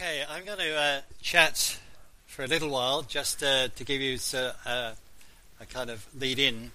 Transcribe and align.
Okay, 0.00 0.22
I'm 0.30 0.44
going 0.44 0.58
to 0.58 0.76
uh, 0.76 1.00
chat 1.22 1.76
for 2.28 2.44
a 2.44 2.46
little 2.46 2.68
while 2.68 3.02
just 3.02 3.42
uh, 3.42 3.66
to 3.66 3.82
give 3.82 4.00
you 4.00 4.16
a, 4.32 4.54
a, 4.64 4.92
a, 5.60 5.66
kind 5.66 5.90
of 5.90 6.06
lead 6.16 6.38
in 6.38 6.70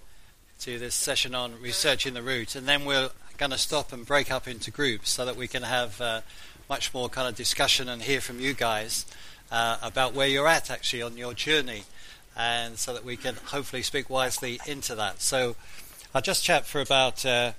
to 0.59 0.77
this 0.77 0.93
session 0.93 1.33
on 1.33 1.53
researching 1.61 2.15
the 2.15 2.21
route, 2.21 2.53
and 2.57 2.67
then 2.67 2.83
we're 2.83 3.11
going 3.37 3.51
to 3.51 3.57
stop 3.57 3.93
and 3.93 4.05
break 4.05 4.29
up 4.29 4.45
into 4.45 4.71
groups 4.71 5.09
so 5.09 5.23
that 5.23 5.37
we 5.37 5.47
can 5.47 5.63
have 5.63 6.01
uh, 6.01 6.19
much 6.69 6.93
more 6.93 7.07
kind 7.07 7.29
of 7.29 7.35
discussion 7.35 7.87
and 7.87 8.01
hear 8.01 8.19
from 8.19 8.41
you 8.41 8.53
guys 8.53 9.05
uh, 9.53 9.77
about 9.81 10.13
where 10.13 10.27
you're 10.27 10.49
at 10.49 10.69
actually 10.69 11.01
on 11.01 11.15
your 11.15 11.33
journey, 11.33 11.83
and 12.35 12.77
so 12.77 12.93
that 12.93 13.05
we 13.05 13.15
can 13.15 13.35
hopefully 13.35 13.83
speak 13.83 14.09
wisely 14.09 14.59
into 14.67 14.95
that. 14.95 15.21
So 15.21 15.55
I'll 16.13 16.21
just 16.21 16.43
chat 16.43 16.65
for 16.65 16.81
about 16.81 17.23
well, 17.23 17.53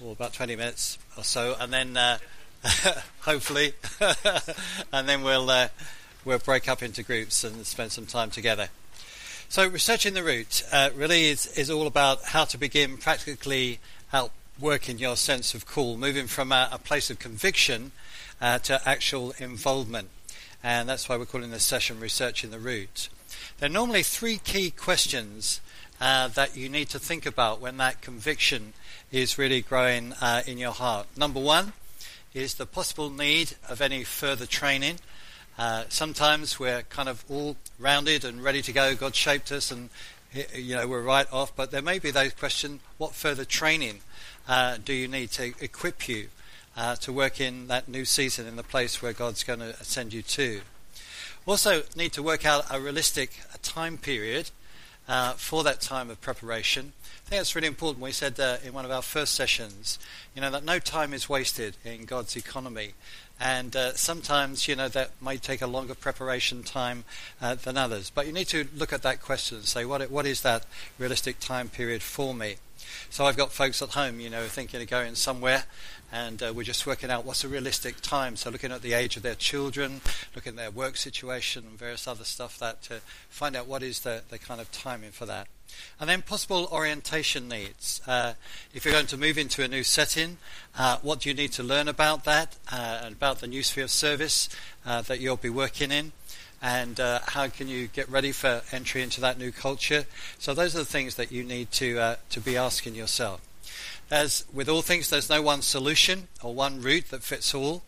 uh, 0.00 0.12
about 0.12 0.32
20 0.32 0.56
minutes 0.56 0.96
or 1.18 1.22
so, 1.22 1.54
and 1.60 1.70
then 1.70 1.98
uh, 1.98 2.16
hopefully, 3.20 3.74
and 4.92 5.08
then 5.08 5.22
we'll 5.22 5.50
uh, 5.50 5.68
we'll 6.24 6.38
break 6.38 6.68
up 6.68 6.82
into 6.82 7.02
groups 7.02 7.44
and 7.44 7.66
spend 7.66 7.92
some 7.92 8.06
time 8.06 8.30
together. 8.30 8.68
So, 9.48 9.68
researching 9.68 10.14
the 10.14 10.22
route 10.22 10.64
uh, 10.72 10.90
really 10.96 11.26
is, 11.26 11.46
is 11.58 11.70
all 11.70 11.86
about 11.86 12.24
how 12.24 12.44
to 12.46 12.58
begin 12.58 12.96
practically 12.96 13.78
help 14.08 14.32
working 14.58 14.98
your 14.98 15.16
sense 15.16 15.54
of 15.54 15.66
call, 15.66 15.96
moving 15.96 16.26
from 16.26 16.52
a, 16.52 16.68
a 16.72 16.78
place 16.78 17.10
of 17.10 17.18
conviction 17.18 17.92
uh, 18.40 18.58
to 18.60 18.80
actual 18.88 19.34
involvement. 19.38 20.08
And 20.62 20.88
that's 20.88 21.08
why 21.08 21.16
we're 21.16 21.26
calling 21.26 21.50
this 21.50 21.64
session 21.64 22.00
Researching 22.00 22.50
the 22.50 22.58
Route. 22.58 23.08
There 23.58 23.68
are 23.68 23.72
normally 23.72 24.02
three 24.02 24.38
key 24.38 24.70
questions 24.70 25.60
uh, 26.00 26.28
that 26.28 26.56
you 26.56 26.68
need 26.68 26.88
to 26.88 26.98
think 26.98 27.26
about 27.26 27.60
when 27.60 27.76
that 27.76 28.00
conviction 28.00 28.72
is 29.12 29.38
really 29.38 29.60
growing 29.60 30.14
uh, 30.20 30.42
in 30.46 30.58
your 30.58 30.72
heart. 30.72 31.06
Number 31.16 31.40
one, 31.40 31.72
is 32.34 32.54
the 32.54 32.66
possible 32.66 33.08
need 33.08 33.54
of 33.68 33.80
any 33.80 34.02
further 34.02 34.44
training. 34.44 34.98
Uh, 35.56 35.84
sometimes 35.88 36.58
we're 36.58 36.82
kind 36.82 37.08
of 37.08 37.24
all 37.30 37.56
rounded 37.78 38.24
and 38.24 38.42
ready 38.42 38.60
to 38.60 38.72
go. 38.72 38.96
God 38.96 39.14
shaped 39.14 39.52
us, 39.52 39.70
and 39.70 39.88
you 40.52 40.74
know 40.74 40.88
we're 40.88 41.00
right 41.00 41.32
off. 41.32 41.54
But 41.54 41.70
there 41.70 41.80
may 41.80 42.00
be 42.00 42.10
those 42.10 42.34
questions: 42.34 42.80
What 42.98 43.14
further 43.14 43.44
training 43.44 44.00
uh, 44.48 44.78
do 44.84 44.92
you 44.92 45.06
need 45.06 45.30
to 45.32 45.54
equip 45.60 46.08
you 46.08 46.28
uh, 46.76 46.96
to 46.96 47.12
work 47.12 47.40
in 47.40 47.68
that 47.68 47.86
new 47.88 48.04
season 48.04 48.48
in 48.48 48.56
the 48.56 48.64
place 48.64 49.00
where 49.00 49.12
God's 49.12 49.44
going 49.44 49.60
to 49.60 49.72
send 49.84 50.12
you 50.12 50.22
to? 50.22 50.62
Also, 51.46 51.82
need 51.94 52.12
to 52.14 52.22
work 52.22 52.44
out 52.44 52.64
a 52.70 52.80
realistic 52.80 53.38
time 53.62 53.96
period 53.96 54.50
uh, 55.06 55.34
for 55.34 55.62
that 55.62 55.80
time 55.80 56.10
of 56.10 56.20
preparation. 56.20 56.94
Think 57.34 57.40
that's 57.40 57.56
really 57.56 57.66
important. 57.66 58.00
We 58.00 58.12
said 58.12 58.38
uh, 58.38 58.58
in 58.64 58.72
one 58.74 58.84
of 58.84 58.92
our 58.92 59.02
first 59.02 59.34
sessions, 59.34 59.98
you 60.36 60.40
know, 60.40 60.52
that 60.52 60.62
no 60.62 60.78
time 60.78 61.12
is 61.12 61.28
wasted 61.28 61.76
in 61.84 62.04
God's 62.04 62.36
economy. 62.36 62.92
And 63.40 63.74
uh, 63.74 63.94
sometimes, 63.94 64.68
you 64.68 64.76
know, 64.76 64.86
that 64.90 65.10
may 65.20 65.38
take 65.38 65.60
a 65.60 65.66
longer 65.66 65.96
preparation 65.96 66.62
time 66.62 67.02
uh, 67.42 67.56
than 67.56 67.76
others. 67.76 68.08
But 68.08 68.28
you 68.28 68.32
need 68.32 68.46
to 68.50 68.68
look 68.76 68.92
at 68.92 69.02
that 69.02 69.20
question 69.20 69.56
and 69.56 69.66
say, 69.66 69.84
what, 69.84 70.08
what 70.12 70.26
is 70.26 70.42
that 70.42 70.64
realistic 70.96 71.40
time 71.40 71.68
period 71.68 72.04
for 72.04 72.34
me? 72.34 72.54
So 73.10 73.24
I've 73.24 73.36
got 73.36 73.50
folks 73.50 73.82
at 73.82 73.88
home, 73.88 74.20
you 74.20 74.30
know, 74.30 74.44
thinking 74.44 74.80
of 74.80 74.86
going 74.86 75.16
somewhere, 75.16 75.64
and 76.12 76.40
uh, 76.40 76.52
we're 76.54 76.62
just 76.62 76.86
working 76.86 77.10
out 77.10 77.24
what's 77.24 77.42
a 77.42 77.48
realistic 77.48 78.00
time. 78.00 78.36
So 78.36 78.48
looking 78.48 78.70
at 78.70 78.82
the 78.82 78.92
age 78.92 79.16
of 79.16 79.24
their 79.24 79.34
children, 79.34 80.02
looking 80.36 80.50
at 80.50 80.56
their 80.56 80.70
work 80.70 80.96
situation, 80.96 81.64
and 81.68 81.76
various 81.76 82.06
other 82.06 82.22
stuff 82.22 82.60
that 82.60 82.84
to 82.84 83.00
find 83.28 83.56
out 83.56 83.66
what 83.66 83.82
is 83.82 84.02
the, 84.02 84.22
the 84.30 84.38
kind 84.38 84.60
of 84.60 84.70
timing 84.70 85.10
for 85.10 85.26
that. 85.26 85.48
And 86.00 86.08
then 86.08 86.22
possible 86.22 86.68
orientation 86.70 87.48
needs. 87.48 88.00
Uh, 88.06 88.34
if 88.72 88.84
you're 88.84 88.94
going 88.94 89.06
to 89.06 89.16
move 89.16 89.38
into 89.38 89.62
a 89.62 89.68
new 89.68 89.82
setting, 89.82 90.38
uh, 90.76 90.98
what 91.02 91.20
do 91.20 91.28
you 91.28 91.34
need 91.34 91.52
to 91.52 91.62
learn 91.62 91.88
about 91.88 92.24
that 92.24 92.56
uh, 92.72 93.02
and 93.04 93.14
about 93.14 93.40
the 93.40 93.46
new 93.46 93.62
sphere 93.62 93.84
of 93.84 93.90
service 93.90 94.48
uh, 94.84 95.02
that 95.02 95.20
you'll 95.20 95.36
be 95.36 95.50
working 95.50 95.90
in? 95.90 96.12
And 96.60 96.98
uh, 96.98 97.20
how 97.26 97.48
can 97.48 97.68
you 97.68 97.88
get 97.88 98.08
ready 98.08 98.32
for 98.32 98.62
entry 98.72 99.02
into 99.02 99.20
that 99.20 99.38
new 99.38 99.52
culture? 99.52 100.06
So 100.38 100.54
those 100.54 100.74
are 100.74 100.78
the 100.78 100.84
things 100.84 101.16
that 101.16 101.30
you 101.30 101.44
need 101.44 101.70
to 101.72 101.98
uh, 101.98 102.16
to 102.30 102.40
be 102.40 102.56
asking 102.56 102.94
yourself. 102.94 103.40
As 104.10 104.44
with 104.52 104.68
all 104.68 104.82
things, 104.82 105.10
there's 105.10 105.28
no 105.28 105.42
one 105.42 105.62
solution 105.62 106.28
or 106.42 106.54
one 106.54 106.80
route 106.80 107.10
that 107.10 107.22
fits 107.22 107.54
all. 107.54 107.82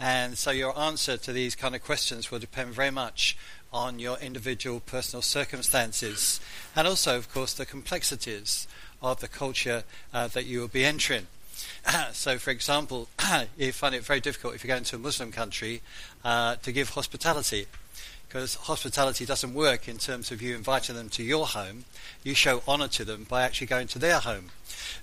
And 0.00 0.38
so 0.38 0.50
your 0.50 0.78
answer 0.78 1.16
to 1.16 1.32
these 1.32 1.54
kind 1.56 1.74
of 1.74 1.82
questions 1.82 2.30
will 2.30 2.38
depend 2.38 2.72
very 2.72 2.90
much 2.90 3.36
on 3.72 3.98
your 3.98 4.18
individual 4.18 4.80
personal 4.80 5.22
circumstances 5.22 6.40
and 6.74 6.86
also, 6.86 7.16
of 7.16 7.32
course, 7.32 7.52
the 7.54 7.66
complexities 7.66 8.66
of 9.02 9.20
the 9.20 9.28
culture 9.28 9.84
uh, 10.12 10.28
that 10.28 10.46
you 10.46 10.60
will 10.60 10.68
be 10.68 10.84
entering. 10.84 11.26
so, 12.12 12.38
for 12.38 12.50
example, 12.50 13.08
you 13.58 13.72
find 13.72 13.94
it 13.94 14.04
very 14.04 14.20
difficult 14.20 14.54
if 14.54 14.64
you 14.64 14.68
go 14.68 14.76
into 14.76 14.96
a 14.96 14.98
Muslim 14.98 15.32
country 15.32 15.82
uh, 16.24 16.56
to 16.56 16.72
give 16.72 16.90
hospitality 16.90 17.66
because 18.28 18.56
hospitality 18.56 19.24
doesn't 19.24 19.54
work 19.54 19.88
in 19.88 19.96
terms 19.96 20.30
of 20.30 20.42
you 20.42 20.54
inviting 20.54 20.94
them 20.94 21.08
to 21.08 21.22
your 21.22 21.46
home. 21.46 21.84
You 22.22 22.34
show 22.34 22.62
honour 22.68 22.88
to 22.88 23.04
them 23.04 23.24
by 23.24 23.42
actually 23.42 23.68
going 23.68 23.88
to 23.88 23.98
their 23.98 24.18
home. 24.18 24.50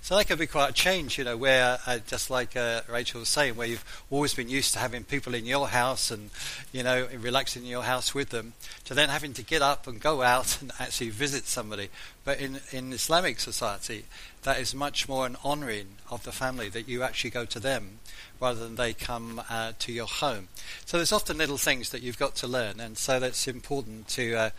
So 0.02 0.16
that 0.16 0.28
could 0.28 0.40
be 0.40 0.48
quite 0.48 0.70
a 0.70 0.74
change, 0.74 1.18
you 1.18 1.24
know, 1.24 1.38
where, 1.38 1.80
uh, 1.86 2.00
just 2.08 2.30
like 2.30 2.56
uh, 2.56 2.82
Rachel 2.90 3.22
was 3.22 3.30
saying, 3.30 3.56
where 3.56 3.68
you've 3.68 4.04
always 4.10 4.34
been 4.34 4.50
used 4.50 4.74
to 4.74 4.80
having 4.80 5.04
people 5.04 5.34
in 5.34 5.46
your 5.46 5.68
house 5.68 6.12
and, 6.12 6.30
you 6.72 6.84
know, 6.84 7.08
relaxing 7.20 7.64
in 7.64 7.70
your 7.70 7.84
house 7.84 8.14
with 8.14 8.30
them, 8.30 8.54
to 8.86 8.94
then 8.94 9.10
having 9.10 9.34
to 9.34 9.44
get 9.44 9.62
up 9.62 9.88
and 9.88 10.00
go 10.00 10.22
out 10.22 10.62
and 10.62 10.72
actually 10.80 11.10
visit 11.10 11.48
somebody. 11.48 11.90
But 12.24 12.40
in, 12.40 12.60
in 12.72 12.94
Islamic 12.94 13.40
society, 13.40 14.06
that 14.44 14.60
is 14.60 14.76
much 14.76 15.10
more 15.10 15.26
an 15.26 15.38
honouring 15.44 15.88
of 16.10 16.24
the 16.24 16.32
family 16.32 16.70
that 16.70 16.88
you 16.88 17.04
actually 17.04 17.32
go 17.32 17.46
to 17.46 17.60
them 17.60 18.00
rather 18.40 18.60
than 18.60 18.76
they 18.76 18.94
come 18.94 19.42
uh, 19.50 19.74
to 19.80 19.92
your 19.92 20.08
home. 20.08 20.50
So 20.86 20.98
there's 20.98 21.12
often 21.12 21.38
little 21.38 21.58
things 21.58 21.90
that 21.90 22.02
you've 22.02 22.20
got 22.20 22.36
to 22.36 22.48
learn, 22.48 22.80
and 22.80 22.98
so 22.98 23.20
that's 23.20 23.48
important 23.48 24.08
to 24.10 24.36
uh, 24.36 24.50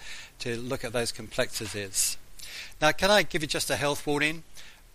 to 0.40 0.56
look 0.56 0.84
at 0.84 0.92
those 0.92 1.12
complexities. 1.12 2.16
Now, 2.80 2.92
can 2.92 3.10
I 3.10 3.22
give 3.22 3.42
you 3.42 3.48
just 3.48 3.70
a 3.70 3.76
health 3.76 4.06
warning? 4.06 4.42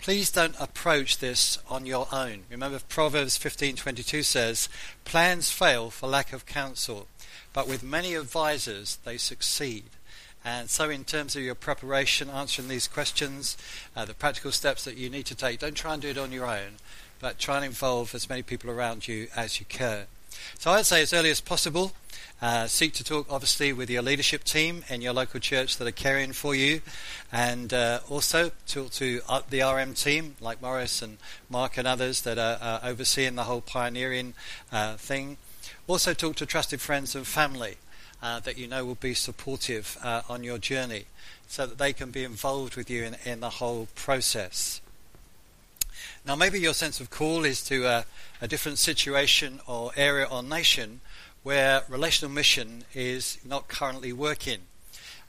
Please 0.01 0.31
don't 0.31 0.55
approach 0.59 1.19
this 1.19 1.59
on 1.69 1.85
your 1.85 2.07
own. 2.11 2.43
Remember, 2.49 2.79
Proverbs 2.89 3.37
15:22 3.37 4.23
says, 4.23 4.67
"Plans 5.05 5.51
fail 5.51 5.91
for 5.91 6.09
lack 6.09 6.33
of 6.33 6.45
counsel, 6.45 7.07
but 7.53 7.67
with 7.67 7.83
many 7.83 8.15
advisers 8.15 8.97
they 9.05 9.17
succeed." 9.17 9.85
And 10.43 10.71
so, 10.71 10.89
in 10.89 11.05
terms 11.05 11.35
of 11.35 11.43
your 11.43 11.53
preparation, 11.53 12.29
answering 12.31 12.67
these 12.67 12.87
questions, 12.87 13.55
uh, 13.95 14.05
the 14.05 14.15
practical 14.15 14.51
steps 14.51 14.83
that 14.85 14.97
you 14.97 15.09
need 15.09 15.27
to 15.27 15.35
take, 15.35 15.59
don't 15.59 15.75
try 15.75 15.93
and 15.93 16.01
do 16.01 16.09
it 16.09 16.17
on 16.17 16.31
your 16.31 16.47
own 16.47 16.77
but 17.21 17.37
try 17.37 17.57
and 17.57 17.65
involve 17.65 18.13
as 18.13 18.27
many 18.27 18.41
people 18.41 18.69
around 18.69 19.07
you 19.07 19.27
as 19.35 19.59
you 19.59 19.65
can. 19.69 20.07
So 20.57 20.71
I'd 20.71 20.87
say 20.87 21.03
as 21.03 21.13
early 21.13 21.29
as 21.29 21.39
possible, 21.39 21.93
uh, 22.41 22.65
seek 22.65 22.93
to 22.93 23.03
talk 23.03 23.27
obviously 23.29 23.71
with 23.71 23.89
your 23.89 24.01
leadership 24.01 24.43
team 24.43 24.83
and 24.89 25.03
your 25.03 25.13
local 25.13 25.39
church 25.39 25.77
that 25.77 25.87
are 25.87 25.91
caring 25.91 26.33
for 26.33 26.55
you, 26.55 26.81
and 27.31 27.73
uh, 27.73 27.99
also 28.09 28.51
talk 28.67 28.89
to 28.91 29.21
uh, 29.29 29.41
the 29.49 29.61
RM 29.61 29.93
team 29.93 30.35
like 30.41 30.61
Morris 30.61 31.01
and 31.01 31.17
Mark 31.49 31.77
and 31.77 31.87
others 31.87 32.21
that 32.21 32.39
are 32.39 32.57
uh, 32.59 32.79
overseeing 32.83 33.35
the 33.35 33.43
whole 33.43 33.61
pioneering 33.61 34.33
uh, 34.71 34.95
thing. 34.95 35.37
Also 35.87 36.13
talk 36.13 36.35
to 36.37 36.45
trusted 36.45 36.81
friends 36.81 37.15
and 37.15 37.27
family 37.27 37.77
uh, 38.23 38.39
that 38.39 38.57
you 38.57 38.67
know 38.67 38.85
will 38.85 38.95
be 38.95 39.13
supportive 39.13 39.97
on 40.27 40.43
your 40.43 40.57
journey, 40.57 41.05
so 41.47 41.67
that 41.67 41.77
they 41.77 41.93
can 41.93 42.09
be 42.09 42.23
involved 42.23 42.75
with 42.75 42.89
you 42.89 43.03
in, 43.03 43.15
in 43.23 43.39
the 43.39 43.49
whole 43.49 43.87
process. 43.93 44.81
Now, 46.25 46.35
maybe 46.35 46.59
your 46.59 46.73
sense 46.73 46.99
of 46.99 47.09
call 47.09 47.45
is 47.45 47.63
to 47.65 47.85
a, 47.85 48.05
a 48.41 48.47
different 48.47 48.77
situation 48.77 49.59
or 49.67 49.91
area 49.95 50.25
or 50.25 50.43
nation 50.43 51.01
where 51.43 51.83
relational 51.89 52.33
mission 52.33 52.83
is 52.93 53.37
not 53.43 53.67
currently 53.67 54.13
working. 54.13 54.59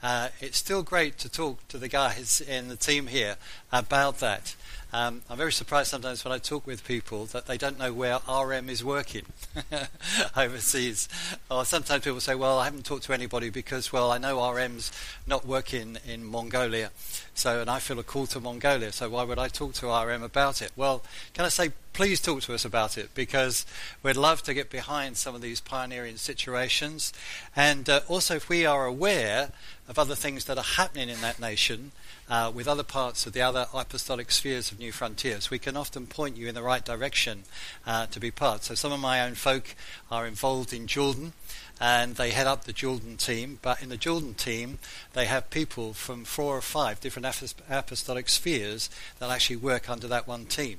Uh, 0.03 0.28
it's 0.41 0.59
still 0.59 0.83
great 0.83 1.17
to 1.19 1.28
talk 1.28 1.67
to 1.69 1.78
the 1.78 1.89
guys 1.89 2.41
in 2.41 2.69
the 2.69 2.77
team 2.77 3.06
here 3.06 3.37
about 3.73 4.19
that. 4.19 4.56
Um, 4.94 5.22
I'm 5.30 5.38
very 5.38 5.53
surprised 5.53 5.88
sometimes 5.88 6.22
when 6.22 6.32
I 6.32 6.38
talk 6.38 6.66
with 6.66 6.86
people 6.86 7.25
that 7.26 7.47
they 7.47 7.56
don't 7.56 7.78
know 7.78 7.94
where 7.94 8.19
RM 8.28 8.69
is 8.69 8.84
working 8.84 9.25
overseas. 10.36 11.08
Or 11.50 11.64
sometimes 11.64 12.04
people 12.04 12.20
say, 12.20 12.34
well, 12.34 12.58
I 12.58 12.64
haven't 12.64 12.84
talked 12.84 13.05
to 13.05 13.14
anybody 13.14 13.49
because, 13.49 13.90
well, 13.90 14.12
I 14.12 14.19
know 14.19 14.44
RM's 14.44 14.93
not 15.26 15.46
working 15.46 15.96
in 16.06 16.26
Mongolia. 16.26 16.90
So, 17.34 17.62
and 17.62 17.70
I 17.70 17.78
feel 17.78 17.99
a 18.00 18.02
call 18.02 18.26
to 18.28 18.40
Mongolia. 18.40 18.93
So 18.93 19.08
why 19.08 19.25
would 19.25 19.38
I 19.38 19.49
talk 19.49 19.72
to 19.75 19.87
RM 19.87 20.22
about 20.22 20.61
it? 20.61 20.72
Well, 20.76 21.02
can 21.32 21.46
I 21.46 21.49
say, 21.49 21.70
please 21.94 22.20
talk 22.20 22.43
to 22.43 22.52
us 22.52 22.67
about 22.67 22.99
it 22.99 23.14
because 23.14 23.64
we'd 24.02 24.17
love 24.17 24.43
to 24.43 24.52
get 24.52 24.69
behind 24.69 25.17
some 25.17 25.34
of 25.34 25.40
these 25.40 25.62
pioneering 25.62 26.19
situations. 26.19 27.14
And 27.56 27.88
uh, 27.88 28.00
also, 28.08 28.37
if 28.37 28.50
we 28.50 28.67
are 28.67 28.84
aware 28.84 29.52
of 29.88 29.99
other 29.99 30.14
things 30.14 30.44
that 30.44 30.58
are 30.58 30.64
happening 30.64 31.08
in 31.08 31.22
that 31.22 31.40
nation, 31.40 31.93
uh, 32.28 32.50
with 32.54 32.69
other 32.69 32.82
parts 32.82 33.26
of 33.26 33.32
the 33.32 33.42
other 33.42 33.66
apostolic 33.74 34.30
spheres 34.30 34.72
of 34.72 34.78
New 34.78 34.92
Frontiers. 34.92 35.50
We 35.50 35.58
can 35.58 35.76
often 35.76 36.06
point 36.06 36.36
you 36.36 36.48
in 36.48 36.54
the 36.54 36.62
right 36.62 36.84
direction 36.84 37.44
uh, 37.86 38.06
to 38.06 38.20
be 38.20 38.30
part. 38.30 38.64
So 38.64 38.74
some 38.74 38.92
of 38.92 39.00
my 39.00 39.22
own 39.22 39.34
folk 39.34 39.74
are 40.10 40.26
involved 40.26 40.72
in 40.72 40.86
Jordan 40.86 41.32
and 41.80 42.14
they 42.14 42.30
head 42.30 42.46
up 42.46 42.64
the 42.64 42.72
Jordan 42.72 43.16
team. 43.16 43.58
But 43.60 43.82
in 43.82 43.88
the 43.88 43.96
Jordan 43.96 44.34
team, 44.34 44.78
they 45.14 45.26
have 45.26 45.50
people 45.50 45.94
from 45.94 46.24
four 46.24 46.56
or 46.56 46.62
five 46.62 47.00
different 47.00 47.26
apostolic 47.69 48.28
spheres 48.28 48.88
that 49.19 49.30
actually 49.30 49.56
work 49.56 49.90
under 49.90 50.06
that 50.08 50.28
one 50.28 50.46
team. 50.46 50.78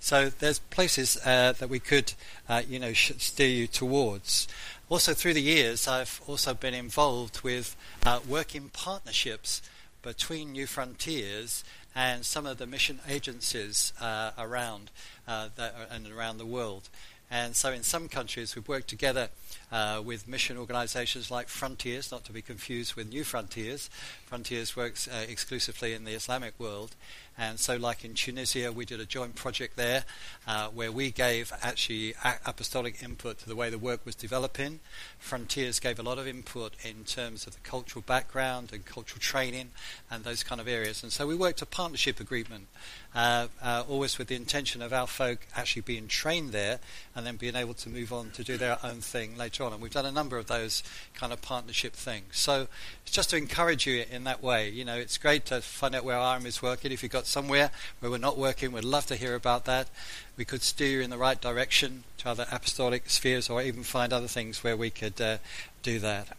So 0.00 0.30
there's 0.30 0.58
places 0.58 1.16
uh, 1.24 1.52
that 1.52 1.70
we 1.70 1.78
could, 1.78 2.14
uh, 2.48 2.62
you 2.68 2.80
know, 2.80 2.92
steer 2.92 3.48
you 3.48 3.68
towards. 3.68 4.48
Also, 4.88 5.14
through 5.14 5.34
the 5.34 5.40
years, 5.40 5.86
I've 5.86 6.20
also 6.26 6.54
been 6.54 6.74
involved 6.74 7.42
with 7.42 7.76
uh, 8.04 8.18
working 8.28 8.68
partnerships 8.72 9.62
between 10.02 10.52
New 10.52 10.66
Frontiers 10.66 11.64
and 11.94 12.24
some 12.24 12.46
of 12.46 12.58
the 12.58 12.66
mission 12.66 13.00
agencies 13.08 13.92
uh, 14.00 14.32
around 14.38 14.90
uh, 15.26 15.48
and 15.90 16.10
around 16.10 16.38
the 16.38 16.46
world. 16.46 16.88
And 17.30 17.56
so, 17.56 17.72
in 17.72 17.82
some 17.82 18.08
countries, 18.08 18.54
we've 18.54 18.68
worked 18.68 18.88
together 18.88 19.28
uh, 19.72 20.02
with 20.04 20.28
mission 20.28 20.58
organizations 20.58 21.30
like 21.30 21.48
Frontiers, 21.48 22.12
not 22.12 22.24
to 22.24 22.32
be 22.32 22.42
confused 22.42 22.94
with 22.94 23.08
New 23.08 23.24
Frontiers. 23.24 23.88
Frontiers 24.26 24.76
works 24.76 25.08
uh, 25.08 25.24
exclusively 25.28 25.94
in 25.94 26.04
the 26.04 26.12
Islamic 26.12 26.58
world. 26.60 26.94
And 27.38 27.58
so, 27.58 27.76
like 27.76 28.04
in 28.04 28.12
Tunisia, 28.12 28.70
we 28.72 28.84
did 28.84 29.00
a 29.00 29.06
joint 29.06 29.34
project 29.34 29.76
there 29.76 30.04
uh, 30.46 30.68
where 30.68 30.92
we 30.92 31.10
gave 31.10 31.50
actually 31.62 32.14
apostolic 32.44 33.02
input 33.02 33.38
to 33.38 33.48
the 33.48 33.56
way 33.56 33.70
the 33.70 33.78
work 33.78 34.04
was 34.04 34.14
developing. 34.14 34.80
Frontiers 35.18 35.80
gave 35.80 35.98
a 35.98 36.02
lot 36.02 36.18
of 36.18 36.26
input 36.26 36.74
in 36.84 37.04
terms 37.04 37.46
of 37.46 37.54
the 37.54 37.60
cultural 37.60 38.04
background 38.06 38.70
and 38.72 38.84
cultural 38.84 39.18
training 39.18 39.70
and 40.10 40.24
those 40.24 40.42
kind 40.44 40.60
of 40.60 40.68
areas. 40.68 41.02
And 41.02 41.10
so, 41.10 41.26
we 41.26 41.34
worked 41.34 41.62
a 41.62 41.66
partnership 41.66 42.20
agreement, 42.20 42.66
uh, 43.14 43.46
uh, 43.62 43.84
always 43.88 44.18
with 44.18 44.28
the 44.28 44.36
intention 44.36 44.82
of 44.82 44.92
our 44.92 45.06
folk 45.06 45.46
actually 45.56 45.82
being 45.82 46.08
trained 46.08 46.52
there 46.52 46.80
and 47.16 47.24
then 47.26 47.36
being 47.36 47.56
able 47.56 47.74
to 47.74 47.88
move 47.88 48.12
on 48.12 48.30
to 48.32 48.44
do 48.44 48.58
their 48.58 48.78
own 48.84 49.00
thing 49.00 49.38
later 49.38 49.61
on. 49.62 49.72
And 49.72 49.80
we've 49.80 49.92
done 49.92 50.06
a 50.06 50.12
number 50.12 50.36
of 50.36 50.46
those 50.46 50.82
kind 51.14 51.32
of 51.32 51.40
partnership 51.40 51.94
things. 51.94 52.36
So, 52.36 52.68
it's 53.02 53.12
just 53.12 53.30
to 53.30 53.36
encourage 53.36 53.86
you 53.86 54.04
in 54.10 54.24
that 54.24 54.42
way. 54.42 54.68
You 54.68 54.84
know, 54.84 54.96
it's 54.96 55.18
great 55.18 55.46
to 55.46 55.60
find 55.60 55.94
out 55.94 56.04
where 56.04 56.18
RM 56.18 56.46
is 56.46 56.62
working. 56.62 56.92
If 56.92 57.02
you've 57.02 57.12
got 57.12 57.26
somewhere 57.26 57.70
where 58.00 58.10
we're 58.10 58.18
not 58.18 58.38
working, 58.38 58.72
we'd 58.72 58.84
love 58.84 59.06
to 59.06 59.16
hear 59.16 59.34
about 59.34 59.64
that. 59.66 59.88
We 60.36 60.44
could 60.44 60.62
steer 60.62 60.98
you 60.98 61.00
in 61.00 61.10
the 61.10 61.18
right 61.18 61.40
direction 61.40 62.04
to 62.18 62.28
other 62.28 62.46
apostolic 62.50 63.08
spheres 63.10 63.48
or 63.48 63.62
even 63.62 63.82
find 63.82 64.12
other 64.12 64.28
things 64.28 64.64
where 64.64 64.76
we 64.76 64.90
could 64.90 65.20
uh, 65.20 65.38
do 65.82 65.98
that. 66.00 66.36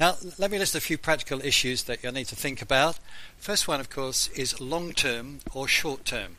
Now, 0.00 0.16
let 0.38 0.50
me 0.50 0.58
list 0.58 0.74
a 0.74 0.80
few 0.80 0.96
practical 0.96 1.44
issues 1.44 1.84
that 1.84 2.02
you'll 2.02 2.14
need 2.14 2.28
to 2.28 2.36
think 2.36 2.62
about. 2.62 2.98
First 3.38 3.68
one, 3.68 3.80
of 3.80 3.90
course, 3.90 4.28
is 4.28 4.58
long 4.58 4.92
term 4.92 5.40
or 5.52 5.68
short 5.68 6.06
term. 6.06 6.36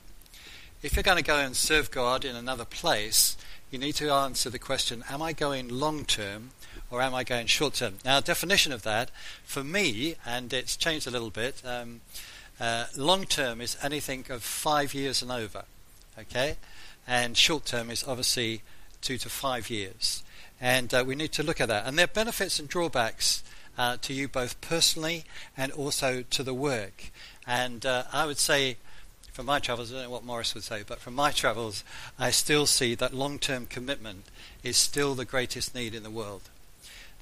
If 0.81 0.95
you're 0.95 1.03
going 1.03 1.17
to 1.17 1.23
go 1.23 1.37
and 1.37 1.55
serve 1.55 1.91
God 1.91 2.25
in 2.25 2.35
another 2.35 2.65
place, 2.65 3.37
you 3.71 3.79
need 3.79 3.95
to 3.95 4.11
answer 4.11 4.49
the 4.49 4.59
question 4.59 5.03
Am 5.09 5.21
I 5.21 5.33
going 5.33 5.69
long 5.69 6.05
term 6.05 6.51
or 6.91 7.01
am 7.01 7.15
I 7.15 7.23
going 7.23 7.47
short 7.47 7.75
term? 7.75 7.95
Now, 8.03 8.19
definition 8.19 8.73
of 8.73 8.83
that, 8.83 9.11
for 9.45 9.63
me, 9.63 10.15
and 10.25 10.51
it's 10.51 10.75
changed 10.75 11.07
a 11.07 11.11
little 11.11 11.29
bit, 11.29 11.61
um, 11.65 12.01
uh, 12.59 12.85
long 12.97 13.23
term 13.25 13.61
is 13.61 13.77
anything 13.81 14.25
of 14.29 14.43
five 14.43 14.93
years 14.93 15.21
and 15.21 15.31
over, 15.31 15.63
okay? 16.19 16.57
And 17.07 17.37
short 17.37 17.65
term 17.65 17.89
is 17.89 18.03
obviously 18.05 18.61
two 19.01 19.17
to 19.19 19.29
five 19.29 19.69
years. 19.69 20.21
And 20.59 20.93
uh, 20.93 21.03
we 21.07 21.15
need 21.15 21.31
to 21.33 21.43
look 21.43 21.61
at 21.61 21.69
that. 21.69 21.87
And 21.87 21.97
there 21.97 22.03
are 22.03 22.07
benefits 22.07 22.59
and 22.59 22.67
drawbacks 22.67 23.41
uh, 23.77 23.97
to 24.01 24.13
you 24.13 24.27
both 24.27 24.59
personally 24.61 25.23
and 25.57 25.71
also 25.71 26.23
to 26.23 26.43
the 26.43 26.53
work. 26.53 27.09
And 27.47 27.85
uh, 27.85 28.03
I 28.11 28.25
would 28.25 28.37
say, 28.37 28.77
from 29.31 29.45
my 29.45 29.59
travels, 29.59 29.91
I 29.91 29.95
don't 29.95 30.03
know 30.03 30.09
what 30.09 30.25
Morris 30.25 30.53
would 30.53 30.63
say, 30.63 30.83
but 30.85 30.99
from 30.99 31.15
my 31.15 31.31
travels, 31.31 31.83
I 32.19 32.31
still 32.31 32.65
see 32.65 32.95
that 32.95 33.13
long 33.13 33.39
term 33.39 33.65
commitment 33.65 34.25
is 34.63 34.77
still 34.77 35.15
the 35.15 35.25
greatest 35.25 35.73
need 35.73 35.95
in 35.95 36.03
the 36.03 36.09
world. 36.09 36.49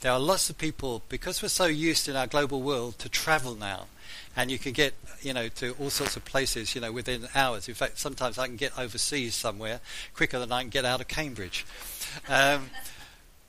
There 0.02 0.12
are 0.12 0.20
lots 0.20 0.50
of 0.50 0.58
people, 0.58 1.04
because 1.10 1.42
we're 1.42 1.50
so 1.50 1.66
used 1.66 2.08
in 2.08 2.16
our 2.16 2.28
global 2.28 2.62
world 2.62 2.98
to 3.00 3.10
travel 3.10 3.54
now, 3.54 3.88
and 4.36 4.50
you 4.50 4.58
can 4.58 4.72
get 4.72 4.94
you 5.22 5.34
know 5.34 5.50
to 5.50 5.76
all 5.80 5.90
sorts 5.90 6.16
of 6.16 6.24
places 6.26 6.74
you 6.74 6.82
know 6.82 6.92
within 6.92 7.28
hours. 7.36 7.68
In 7.68 7.76
fact, 7.76 8.00
sometimes 8.00 8.38
I 8.38 8.48
can 8.48 8.56
get 8.56 8.78
overseas 8.78 9.36
somewhere 9.36 9.82
quicker 10.16 10.40
than 10.40 10.52
I 10.52 10.62
can 10.62 10.70
get 10.70 10.86
out 10.86 11.02
of 11.02 11.08
Cambridge. 11.08 11.66
Um, 12.28 12.70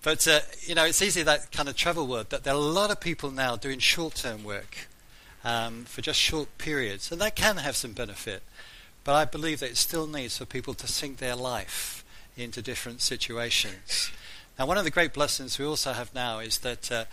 but 0.03 0.27
uh, 0.27 0.41
you 0.63 0.75
know, 0.75 0.85
it's 0.85 1.01
easy 1.03 1.23
that 1.23 1.53
kind 1.53 1.69
of 1.69 1.77
travel 1.77 2.07
word 2.07 2.31
that 2.31 2.45
there 2.45 2.55
are 2.55 2.57
a 2.57 2.61
lot 2.61 2.91
of 2.91 3.01
people 3.01 3.31
now 3.31 3.57
doing 3.57 3.79
short-term 3.79 4.45
work 4.45 4.89
um, 5.45 5.85
for 5.85 6.03
just 6.03 6.19
short 6.19 6.57
periods, 6.59 7.11
and 7.11 7.21
that 7.21 7.37
can 7.37 7.59
have 7.59 7.77
some 7.77 7.93
benefit. 7.93 8.43
But 9.05 9.15
I 9.15 9.25
believe 9.25 9.61
that 9.61 9.71
it 9.71 9.77
still 9.77 10.07
needs 10.07 10.39
for 10.39 10.45
people 10.45 10.75
to 10.75 10.87
sink 10.87 11.19
their 11.19 11.37
life 11.37 12.05
into 12.37 12.63
different 12.63 13.01
situations. 13.01 14.11
Now, 14.59 14.67
one 14.67 14.77
of 14.77 14.85
the 14.85 14.91
great 14.91 15.15
blessings 15.15 15.59
we 15.59 15.65
also 15.65 15.93
have 15.93 16.15
now 16.15 16.39
is 16.41 16.59
that 16.59 16.93
uh, 16.93 17.05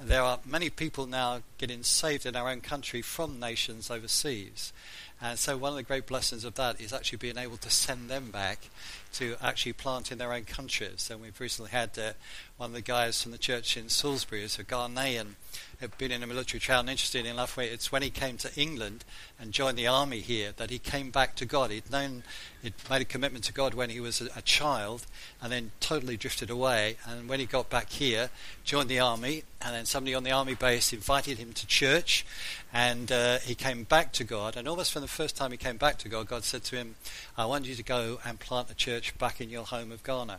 there 0.00 0.22
are 0.22 0.38
many 0.44 0.70
people 0.70 1.06
now 1.06 1.42
getting 1.58 1.82
saved 1.82 2.26
in 2.26 2.36
our 2.36 2.48
own 2.48 2.60
country 2.60 3.02
from 3.02 3.40
nations 3.40 3.90
overseas. 3.90 4.72
And 5.20 5.38
so, 5.38 5.56
one 5.56 5.72
of 5.72 5.76
the 5.76 5.82
great 5.82 6.06
blessings 6.06 6.44
of 6.44 6.54
that 6.54 6.80
is 6.80 6.92
actually 6.92 7.18
being 7.18 7.38
able 7.38 7.56
to 7.58 7.70
send 7.70 8.08
them 8.08 8.30
back 8.30 8.68
to 9.12 9.36
actually 9.42 9.72
plant 9.72 10.12
in 10.12 10.18
their 10.18 10.32
own 10.32 10.44
countries. 10.44 11.10
And 11.10 11.20
we've 11.20 11.40
recently 11.40 11.70
had 11.70 11.98
uh, 11.98 12.12
one 12.56 12.70
of 12.70 12.74
the 12.74 12.80
guys 12.82 13.22
from 13.22 13.32
the 13.32 13.38
church 13.38 13.76
in 13.76 13.88
Salisbury, 13.88 14.42
who's 14.42 14.58
a 14.58 14.64
Ghanaian, 14.64 15.34
had 15.80 15.98
been 15.98 16.12
in 16.12 16.22
a 16.22 16.26
military 16.26 16.60
trial 16.60 16.80
and 16.80 16.90
interested 16.90 17.26
in 17.26 17.36
life. 17.36 17.58
It's 17.58 17.90
when 17.90 18.02
he 18.02 18.10
came 18.10 18.36
to 18.38 18.50
England 18.54 19.04
and 19.40 19.50
joined 19.50 19.76
the 19.76 19.88
army 19.88 20.20
here 20.20 20.52
that 20.56 20.70
he 20.70 20.78
came 20.78 21.10
back 21.10 21.34
to 21.36 21.44
God. 21.44 21.72
He'd 21.72 21.90
known, 21.90 22.22
he'd 22.62 22.74
made 22.88 23.02
a 23.02 23.04
commitment 23.04 23.44
to 23.46 23.52
God 23.52 23.74
when 23.74 23.90
he 23.90 23.98
was 23.98 24.20
a, 24.20 24.28
a 24.36 24.42
child, 24.42 25.06
and 25.42 25.50
then 25.50 25.72
totally 25.80 26.16
drifted 26.16 26.50
away. 26.50 26.98
And 27.04 27.28
when 27.28 27.40
he 27.40 27.46
got 27.46 27.68
back 27.68 27.90
here, 27.90 28.30
joined 28.62 28.88
the 28.88 29.00
army, 29.00 29.42
and 29.60 29.74
then 29.74 29.84
somebody 29.84 30.14
on 30.14 30.22
the 30.22 30.30
army 30.30 30.54
base 30.54 30.92
invited 30.92 31.38
him 31.38 31.52
to 31.54 31.66
church, 31.66 32.24
and 32.72 33.10
uh, 33.10 33.38
he 33.40 33.56
came 33.56 33.82
back 33.82 34.12
to 34.12 34.24
God. 34.24 34.56
And 34.56 34.68
almost 34.68 34.92
from 34.92 35.02
the 35.02 35.08
first 35.08 35.36
time 35.36 35.50
he 35.50 35.56
came 35.56 35.78
back 35.78 35.98
to 35.98 36.08
God, 36.08 36.28
God 36.28 36.44
said 36.44 36.62
to 36.64 36.76
him, 36.76 36.94
"I 37.36 37.44
want 37.46 37.66
you 37.66 37.74
to 37.74 37.82
go 37.82 38.20
and 38.24 38.38
plant 38.38 38.70
a 38.70 38.74
church 38.74 39.01
back 39.18 39.40
in 39.40 39.50
your 39.50 39.64
home 39.64 39.92
of 39.92 40.02
Ghana." 40.02 40.38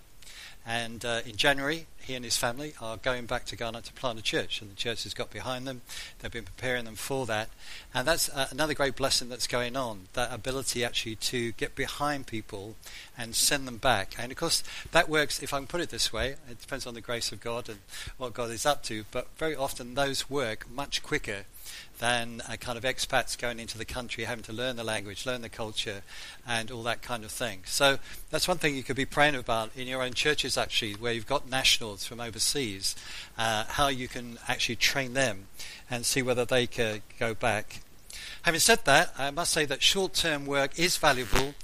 And 0.65 1.03
uh, 1.03 1.21
in 1.25 1.35
January, 1.35 1.87
he 1.99 2.15
and 2.15 2.23
his 2.23 2.37
family 2.37 2.73
are 2.81 2.95
going 2.95 3.25
back 3.25 3.45
to 3.45 3.55
Ghana 3.55 3.81
to 3.81 3.93
plant 3.93 4.19
a 4.19 4.21
church, 4.21 4.61
and 4.61 4.71
the 4.71 4.75
church 4.75 5.03
has 5.03 5.13
got 5.13 5.29
behind 5.29 5.67
them. 5.67 5.81
They've 6.19 6.31
been 6.31 6.45
preparing 6.45 6.85
them 6.85 6.95
for 6.95 7.25
that, 7.25 7.49
and 7.93 8.07
that's 8.07 8.29
uh, 8.29 8.47
another 8.49 8.73
great 8.73 8.95
blessing 8.95 9.27
that's 9.27 9.47
going 9.47 9.75
on. 9.75 10.07
That 10.13 10.33
ability 10.33 10.83
actually 10.85 11.15
to 11.17 11.51
get 11.53 11.75
behind 11.75 12.27
people 12.27 12.75
and 13.17 13.35
send 13.35 13.67
them 13.67 13.77
back. 13.77 14.15
And 14.17 14.31
of 14.31 14.37
course, 14.37 14.63
that 14.91 15.09
works. 15.09 15.43
If 15.43 15.53
I 15.53 15.57
can 15.57 15.67
put 15.67 15.81
it 15.81 15.89
this 15.89 16.13
way, 16.13 16.35
it 16.49 16.61
depends 16.61 16.87
on 16.87 16.93
the 16.93 17.01
grace 17.01 17.33
of 17.33 17.41
God 17.41 17.67
and 17.67 17.79
what 18.17 18.33
God 18.33 18.49
is 18.49 18.65
up 18.65 18.83
to. 18.83 19.03
But 19.11 19.27
very 19.37 19.55
often, 19.55 19.95
those 19.95 20.29
work 20.29 20.69
much 20.71 21.03
quicker 21.03 21.43
than 21.99 22.41
a 22.49 22.57
kind 22.57 22.77
of 22.77 22.83
expats 22.83 23.37
going 23.37 23.59
into 23.59 23.77
the 23.77 23.85
country 23.85 24.23
having 24.23 24.43
to 24.43 24.53
learn 24.53 24.75
the 24.75 24.83
language, 24.83 25.25
learn 25.25 25.41
the 25.41 25.49
culture, 25.49 26.01
and 26.47 26.71
all 26.71 26.83
that 26.83 27.01
kind 27.01 27.23
of 27.23 27.31
thing. 27.31 27.61
So 27.65 27.97
that's 28.29 28.47
one 28.47 28.57
thing 28.57 28.75
you 28.75 28.83
could 28.83 28.95
be 28.95 29.05
praying 29.05 29.35
about 29.35 29.71
in 29.75 29.87
your 29.87 30.01
own 30.01 30.13
churches, 30.13 30.57
actually, 30.57 30.93
where 30.93 31.13
you've 31.13 31.27
got 31.27 31.49
nationals 31.49 32.05
from 32.05 32.19
overseas, 32.19 32.95
uh, 33.37 33.65
how 33.67 33.87
you 33.87 34.07
can 34.07 34.37
actually 34.47 34.75
train 34.75 35.13
them 35.13 35.47
and 35.89 36.05
see 36.05 36.21
whether 36.21 36.45
they 36.45 36.67
can 36.67 37.01
go 37.19 37.33
back. 37.33 37.81
Having 38.43 38.59
said 38.59 38.85
that, 38.85 39.13
I 39.17 39.31
must 39.31 39.53
say 39.53 39.65
that 39.65 39.81
short 39.81 40.13
term 40.13 40.45
work 40.45 40.77
is 40.77 40.97
valuable 40.97 41.55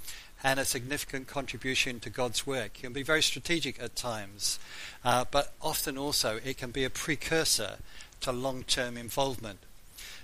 and 0.43 0.59
a 0.59 0.65
significant 0.65 1.27
contribution 1.27 1.99
to 1.99 2.09
God's 2.09 2.47
work. 2.47 2.77
It 2.77 2.83
can 2.83 2.93
be 2.93 3.03
very 3.03 3.21
strategic 3.21 3.81
at 3.81 3.95
times, 3.95 4.59
uh, 5.03 5.25
but 5.29 5.53
often 5.61 5.97
also 5.97 6.39
it 6.45 6.57
can 6.57 6.71
be 6.71 6.85
a 6.85 6.89
precursor 6.89 7.77
to 8.21 8.31
long 8.31 8.63
term 8.63 8.97
involvement. 8.97 9.59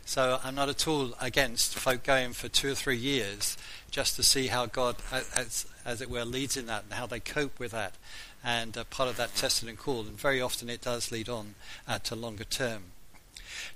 So 0.08 0.40
I'm 0.44 0.54
not 0.54 0.70
at 0.70 0.88
all 0.88 1.16
against 1.20 1.74
folk 1.74 2.04
going 2.04 2.34
for 2.34 2.48
two 2.48 2.72
or 2.72 2.76
three 2.76 2.96
years 2.96 3.58
just 3.90 4.16
to 4.18 4.24
see 4.24 4.48
how 4.48 4.68
God, 4.68 4.98
as, 5.12 5.66
as 5.84 6.00
it 6.00 6.12
were, 6.12 6.24
leads 6.24 6.56
in 6.56 6.68
that 6.68 6.84
and 6.84 6.94
how 6.94 7.08
they 7.08 7.20
cope 7.20 7.60
with 7.60 7.72
that. 7.72 7.96
And 8.44 8.78
uh, 8.78 8.84
part 8.84 9.10
of 9.10 9.18
that 9.18 9.34
tested 9.36 9.68
and 9.68 9.80
called. 9.80 10.06
And 10.06 10.20
very 10.20 10.40
often 10.40 10.70
it 10.70 10.82
does 10.82 11.12
lead 11.12 11.28
on 11.28 11.56
uh, 11.88 11.98
to 12.00 12.16
longer 12.16 12.44
term. 12.44 12.84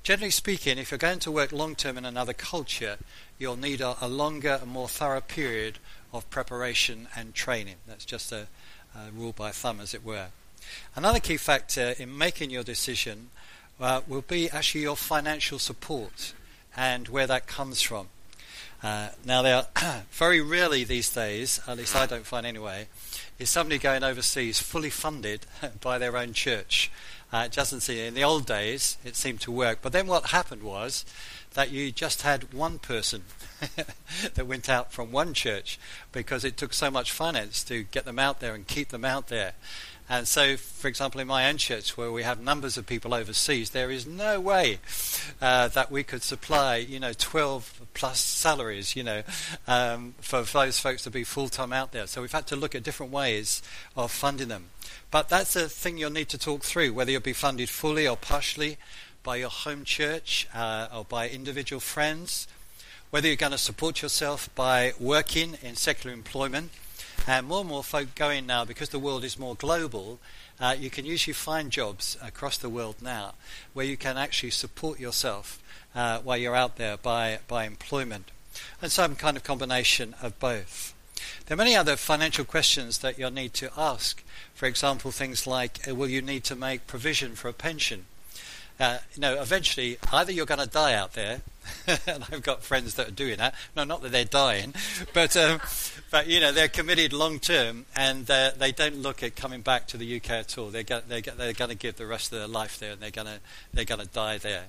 Generally 0.04 0.32
speaking, 0.32 0.78
if 0.78 0.92
you're 0.92 1.00
going 1.00 1.18
to 1.20 1.32
work 1.32 1.52
long 1.52 1.76
term 1.76 1.98
in 1.98 2.06
another 2.06 2.34
culture, 2.34 2.98
you'll 3.40 3.56
need 3.56 3.82
a, 3.82 3.96
a, 4.00 4.08
longer 4.08 4.60
and 4.62 4.70
more 4.70 4.88
thorough 4.88 5.22
period 5.22 5.80
of 6.14 6.30
preparation 6.30 7.08
and 7.16 7.34
training. 7.34 7.76
That's 7.88 8.06
just 8.06 8.32
a, 8.32 8.48
a 8.96 9.12
rule 9.12 9.34
by 9.34 9.50
thumb, 9.50 9.80
as 9.80 9.96
it 9.96 10.06
were. 10.06 10.28
Another 10.96 11.20
key 11.20 11.38
factor 11.38 11.96
in 11.98 12.16
making 12.16 12.52
your 12.52 12.64
decision 12.64 13.30
uh, 13.80 14.02
will 14.08 14.22
be 14.22 14.50
actually 14.50 14.82
your 14.82 14.96
financial 14.96 15.60
support 15.60 16.34
and 16.76 17.08
where 17.08 17.28
that 17.28 17.48
comes 17.48 17.82
from. 17.82 18.08
Uh, 18.82 19.10
now, 19.26 19.44
are 19.44 19.68
very 20.12 20.42
rarely 20.42 20.84
these 20.84 21.10
days, 21.10 21.60
at 21.68 21.78
least 21.78 21.96
I 21.96 22.06
don't 22.06 22.26
find 22.26 22.46
anyway, 22.46 22.88
is 23.38 23.50
somebody 23.50 23.78
going 23.78 24.04
overseas 24.04 24.60
fully 24.60 24.90
funded 24.90 25.46
by 25.82 25.98
their 25.98 26.16
own 26.16 26.34
church. 26.34 26.90
Uh, 27.32 27.44
it 27.46 27.52
doesn't 27.52 27.82
seem 27.82 27.98
in 28.00 28.14
the 28.16 28.24
old 28.24 28.46
days 28.46 28.98
it 29.06 29.16
seemed 29.16 29.42
to 29.42 29.52
work, 29.52 29.80
but 29.82 29.92
then 29.92 30.08
what 30.08 30.28
happened 30.28 30.64
was 30.64 31.06
that 31.54 31.72
you 31.72 31.92
just 31.92 32.22
had 32.22 32.54
one 32.54 32.80
person 32.80 33.24
that 34.34 34.48
went 34.48 34.70
out 34.70 34.92
from 34.92 35.12
one 35.12 35.34
church 35.34 35.80
because 36.12 36.44
it 36.44 36.58
took 36.58 36.74
so 36.74 36.90
much 36.90 37.12
finance 37.12 37.64
to 37.64 37.84
get 37.84 38.06
them 38.06 38.20
out 38.20 38.40
there 38.40 38.56
and 38.56 38.68
keep 38.68 38.90
them 38.90 39.06
out 39.06 39.28
there. 39.28 39.54
And 40.10 40.28
so, 40.28 40.58
for 40.58 40.88
example, 40.88 41.22
in 41.22 41.28
my 41.28 41.48
own 41.48 41.58
church, 41.58 41.96
where 41.96 42.12
we 42.12 42.24
have 42.24 42.42
numbers 42.42 42.78
of 42.78 42.88
people 42.88 43.14
overseas, 43.14 43.70
there 43.70 43.92
is 43.92 44.08
no 44.08 44.40
way 44.40 44.80
uh, 45.40 45.68
that 45.68 45.92
we 45.92 46.04
could 46.04 46.24
supply, 46.24 46.78
you 46.78 47.00
know, 47.00 47.14
12 47.14 47.82
plus 47.94 48.20
salaries, 48.20 48.96
you 48.96 49.04
know, 49.04 49.22
um, 49.68 50.16
for 50.20 50.42
those 50.42 50.80
folks 50.80 51.04
to 51.04 51.12
be 51.12 51.24
full 51.24 51.48
time 51.48 51.72
out 51.72 51.92
there. 51.92 52.08
So 52.08 52.22
we've 52.22 52.32
had 52.32 52.48
to 52.48 52.56
look 52.56 52.74
at 52.74 52.82
different 52.82 53.12
ways 53.12 53.62
of 53.96 54.12
funding 54.12 54.48
them. 54.48 54.72
But 55.12 55.30
that's 55.30 55.56
a 55.56 55.70
thing 55.70 56.00
you'll 56.00 56.10
need 56.10 56.30
to 56.30 56.40
talk 56.40 56.64
through, 56.64 56.94
whether 56.94 57.12
you'll 57.12 57.22
be 57.22 57.34
funded 57.34 57.70
fully 57.70 58.08
or 58.08 58.18
partially 58.18 58.78
by 59.22 59.36
your 59.36 59.50
home 59.50 59.84
church 59.84 60.48
uh, 60.56 60.88
or 60.92 61.06
by 61.06 61.30
individual 61.30 61.80
friends, 61.80 62.48
whether 63.12 63.28
you're 63.28 63.36
going 63.36 63.52
to 63.52 63.60
support 63.60 64.02
yourself 64.02 64.50
by 64.56 64.94
working 65.00 65.58
in 65.62 65.76
secular 65.76 66.14
employment. 66.14 66.72
And 67.30 67.48
more 67.48 67.60
and 67.60 67.70
more 67.70 67.84
folk 67.84 68.16
going 68.16 68.48
now, 68.48 68.66
because 68.66 68.90
the 68.90 68.98
world 68.98 69.24
is 69.24 69.38
more 69.38 69.54
global, 69.54 70.20
uh, 70.60 70.76
you 70.78 70.90
can 70.90 71.06
usually 71.06 71.36
find 71.36 71.70
jobs 71.70 72.18
across 72.24 72.58
the 72.58 72.70
world 72.70 72.96
now 73.04 73.36
where 73.74 73.86
you 73.86 73.98
can 73.98 74.18
actually 74.18 74.50
support 74.50 75.00
yourself 75.00 75.62
uh, 75.94 76.18
while 76.22 76.38
you're 76.38 76.56
out 76.56 76.78
there 76.78 76.98
by, 76.98 77.38
by 77.48 77.66
employment. 77.66 78.32
And 78.82 78.92
some 78.92 79.16
kind 79.16 79.38
of 79.38 79.44
combination 79.44 80.16
of 80.24 80.40
both. 80.40 80.96
There 81.46 81.54
are 81.54 81.64
many 81.64 81.76
other 81.76 81.98
financial 81.98 82.46
questions 82.46 82.98
that 82.98 83.20
you'll 83.20 83.30
need 83.30 83.54
to 83.54 83.70
ask. 83.78 84.24
For 84.56 84.66
example, 84.66 85.12
things 85.12 85.46
like 85.46 85.88
uh, 85.88 85.94
will 85.94 86.10
you 86.10 86.24
need 86.24 86.44
to 86.46 86.56
make 86.56 86.88
provision 86.88 87.36
for 87.36 87.48
a 87.48 87.54
pension? 87.54 88.08
Uh, 88.80 89.00
you 89.14 89.22
know, 89.22 89.42
eventually, 89.42 89.98
either 90.14 90.32
you're 90.32 90.46
going 90.46 90.60
to 90.60 90.70
die 90.70 90.94
out 90.94 91.14
there, 91.14 91.42
and 92.08 92.24
I've 92.32 92.44
got 92.44 92.64
friends 92.64 92.96
that 92.96 93.10
are 93.10 93.12
doing 93.12 93.38
that. 93.38 93.54
No, 93.76 93.84
not 93.84 94.02
that 94.02 94.12
they're 94.12 94.24
dying, 94.24 94.74
but 95.14 95.36
um, 95.36 95.60
but 96.12 96.28
you 96.28 96.40
know 96.40 96.52
they're 96.52 96.70
committed 96.70 97.12
long 97.12 97.40
term, 97.40 97.86
and 97.96 98.26
they 98.26 98.74
don't 98.76 98.98
look 98.98 99.22
at 99.22 99.36
coming 99.36 99.62
back 99.62 99.88
to 99.88 99.98
the 99.98 100.16
UK 100.16 100.30
at 100.32 100.58
all. 100.58 100.70
They're 100.70 100.84
go, 100.84 101.02
they're, 101.08 101.22
they're 101.22 101.54
going 101.54 101.70
to 101.70 101.76
give 101.76 101.98
the 101.98 102.06
rest 102.06 102.32
of 102.32 102.40
their 102.40 102.48
life 102.48 102.80
there, 102.80 102.94
and 102.94 103.02
they're 103.02 103.12
going 103.12 103.28
to 103.28 103.40
they're 103.74 103.86
going 103.86 104.02
to 104.02 104.08
die 104.08 104.38
there. 104.38 104.66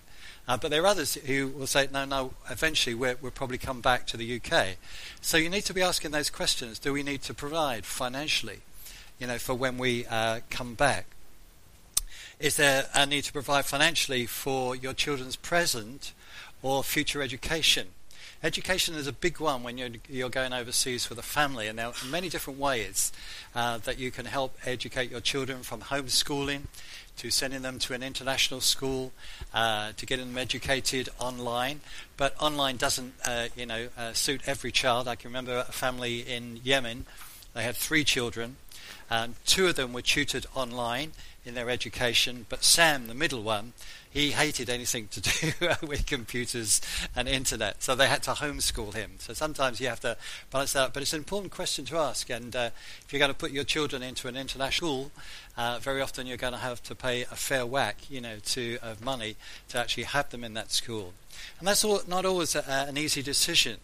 Uh, 0.48 0.56
but 0.56 0.72
there 0.72 0.82
are 0.82 0.86
others 0.86 1.14
who 1.14 1.46
will 1.46 1.66
say, 1.66 1.88
no, 1.92 2.04
no, 2.04 2.32
eventually 2.50 2.94
we 2.94 3.14
will 3.22 3.30
probably 3.30 3.58
come 3.58 3.80
back 3.80 4.04
to 4.08 4.16
the 4.16 4.40
UK. 4.40 4.76
So 5.20 5.36
you 5.36 5.48
need 5.48 5.64
to 5.66 5.74
be 5.74 5.82
asking 5.82 6.10
those 6.10 6.28
questions. 6.28 6.80
Do 6.80 6.92
we 6.92 7.04
need 7.04 7.22
to 7.22 7.34
provide 7.34 7.86
financially, 7.86 8.58
you 9.20 9.28
know, 9.28 9.38
for 9.38 9.54
when 9.54 9.78
we 9.78 10.06
uh, 10.06 10.40
come 10.50 10.74
back? 10.74 11.06
Is 12.40 12.56
there 12.56 12.86
a 12.94 13.04
need 13.04 13.24
to 13.24 13.32
provide 13.34 13.66
financially 13.66 14.24
for 14.24 14.74
your 14.74 14.94
children's 14.94 15.36
present 15.36 16.14
or 16.62 16.82
future 16.82 17.20
education? 17.20 17.88
Education 18.42 18.94
is 18.94 19.06
a 19.06 19.12
big 19.12 19.40
one 19.40 19.62
when 19.62 19.76
you're, 19.76 19.90
you're 20.08 20.30
going 20.30 20.54
overseas 20.54 21.10
with 21.10 21.18
a 21.18 21.22
family, 21.22 21.66
and 21.66 21.78
there 21.78 21.88
are 21.88 21.92
many 22.08 22.30
different 22.30 22.58
ways 22.58 23.12
uh, 23.54 23.76
that 23.76 23.98
you 23.98 24.10
can 24.10 24.24
help 24.24 24.56
educate 24.64 25.10
your 25.10 25.20
children 25.20 25.62
from 25.62 25.82
homeschooling 25.82 26.62
to 27.18 27.30
sending 27.30 27.60
them 27.60 27.78
to 27.78 27.92
an 27.92 28.02
international 28.02 28.62
school, 28.62 29.12
uh, 29.52 29.92
to 29.98 30.06
getting 30.06 30.28
them 30.28 30.38
educated 30.38 31.10
online. 31.18 31.82
But 32.16 32.34
online 32.40 32.78
doesn't, 32.78 33.12
uh, 33.26 33.48
you 33.54 33.66
know, 33.66 33.88
uh, 33.98 34.14
suit 34.14 34.40
every 34.46 34.72
child. 34.72 35.08
I 35.08 35.14
can 35.14 35.28
remember 35.28 35.58
a 35.58 35.72
family 35.72 36.20
in 36.20 36.60
Yemen. 36.64 37.04
They 37.52 37.64
had 37.64 37.76
three 37.76 38.02
children. 38.02 38.56
And 39.08 39.34
two 39.46 39.66
of 39.66 39.76
them 39.76 39.92
were 39.92 40.02
tutored 40.02 40.46
online 40.54 41.12
in 41.44 41.54
their 41.54 41.70
education, 41.70 42.46
but 42.48 42.62
Sam, 42.62 43.06
the 43.06 43.14
middle 43.14 43.42
one, 43.42 43.72
he 44.10 44.32
hated 44.32 44.68
anything 44.68 45.08
to 45.08 45.20
do 45.20 45.52
with 45.86 46.04
computers 46.04 46.80
and 47.14 47.28
internet, 47.28 47.82
so 47.82 47.94
they 47.94 48.08
had 48.08 48.22
to 48.24 48.32
homeschool 48.32 48.92
him. 48.92 49.12
So 49.18 49.32
sometimes 49.32 49.80
you 49.80 49.88
have 49.88 50.00
to 50.00 50.16
balance 50.50 50.72
that 50.72 50.92
but 50.92 51.02
it's 51.02 51.12
an 51.12 51.20
important 51.20 51.52
question 51.52 51.84
to 51.86 51.96
ask. 51.96 52.28
And 52.28 52.54
uh, 52.54 52.70
if 53.04 53.12
you're 53.12 53.20
going 53.20 53.30
to 53.30 53.36
put 53.36 53.52
your 53.52 53.64
children 53.64 54.02
into 54.02 54.28
an 54.28 54.36
international 54.36 54.90
school, 54.90 55.12
uh, 55.56 55.78
very 55.80 56.00
often 56.00 56.26
you're 56.26 56.36
going 56.36 56.52
to 56.52 56.58
have 56.58 56.82
to 56.84 56.94
pay 56.94 57.22
a 57.22 57.36
fair 57.36 57.64
whack, 57.64 58.10
you 58.10 58.20
know, 58.20 58.36
to 58.44 58.78
of 58.82 59.04
money 59.04 59.36
to 59.68 59.78
actually 59.78 60.04
have 60.04 60.30
them 60.30 60.42
in 60.42 60.54
that 60.54 60.72
school. 60.72 61.12
And 61.58 61.68
that's 61.68 61.84
all, 61.84 62.00
not 62.06 62.24
always 62.24 62.54
a, 62.54 62.68
an 62.68 62.98
easy 62.98 63.22
decision. 63.22 63.78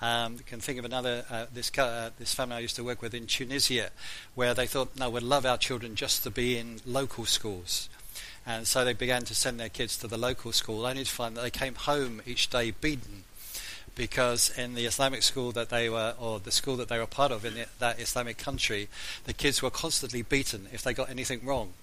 Um, 0.00 0.38
can 0.38 0.60
think 0.60 0.78
of 0.78 0.84
another 0.84 1.24
uh, 1.28 1.46
this 1.52 1.76
uh, 1.76 2.10
this 2.18 2.32
family 2.32 2.56
I 2.56 2.60
used 2.60 2.76
to 2.76 2.84
work 2.84 3.02
with 3.02 3.14
in 3.14 3.26
Tunisia, 3.26 3.90
where 4.34 4.54
they 4.54 4.66
thought, 4.66 4.96
no, 4.96 5.10
we'd 5.10 5.22
love 5.22 5.44
our 5.44 5.58
children 5.58 5.96
just 5.96 6.22
to 6.22 6.30
be 6.30 6.56
in 6.56 6.80
local 6.86 7.24
schools. 7.24 7.88
And 8.46 8.66
so 8.66 8.84
they 8.84 8.94
began 8.94 9.22
to 9.24 9.34
send 9.34 9.60
their 9.60 9.68
kids 9.68 9.96
to 9.98 10.06
the 10.06 10.16
local 10.16 10.52
school, 10.52 10.86
only 10.86 11.04
to 11.04 11.10
find 11.10 11.36
that 11.36 11.42
they 11.42 11.50
came 11.50 11.74
home 11.74 12.22
each 12.26 12.48
day 12.48 12.70
beaten 12.70 13.24
because 13.98 14.56
in 14.56 14.74
the 14.74 14.86
Islamic 14.86 15.22
school 15.22 15.50
that 15.52 15.68
they 15.68 15.90
were, 15.90 16.14
or 16.18 16.38
the 16.38 16.52
school 16.52 16.76
that 16.76 16.88
they 16.88 16.98
were 16.98 17.06
part 17.06 17.32
of 17.32 17.44
in 17.44 17.54
the, 17.54 17.66
that 17.80 18.00
Islamic 18.00 18.38
country, 18.38 18.88
the 19.24 19.34
kids 19.34 19.60
were 19.60 19.70
constantly 19.70 20.22
beaten 20.22 20.68
if 20.72 20.82
they 20.82 20.94
got 20.94 21.10
anything 21.10 21.44
wrong. 21.44 21.74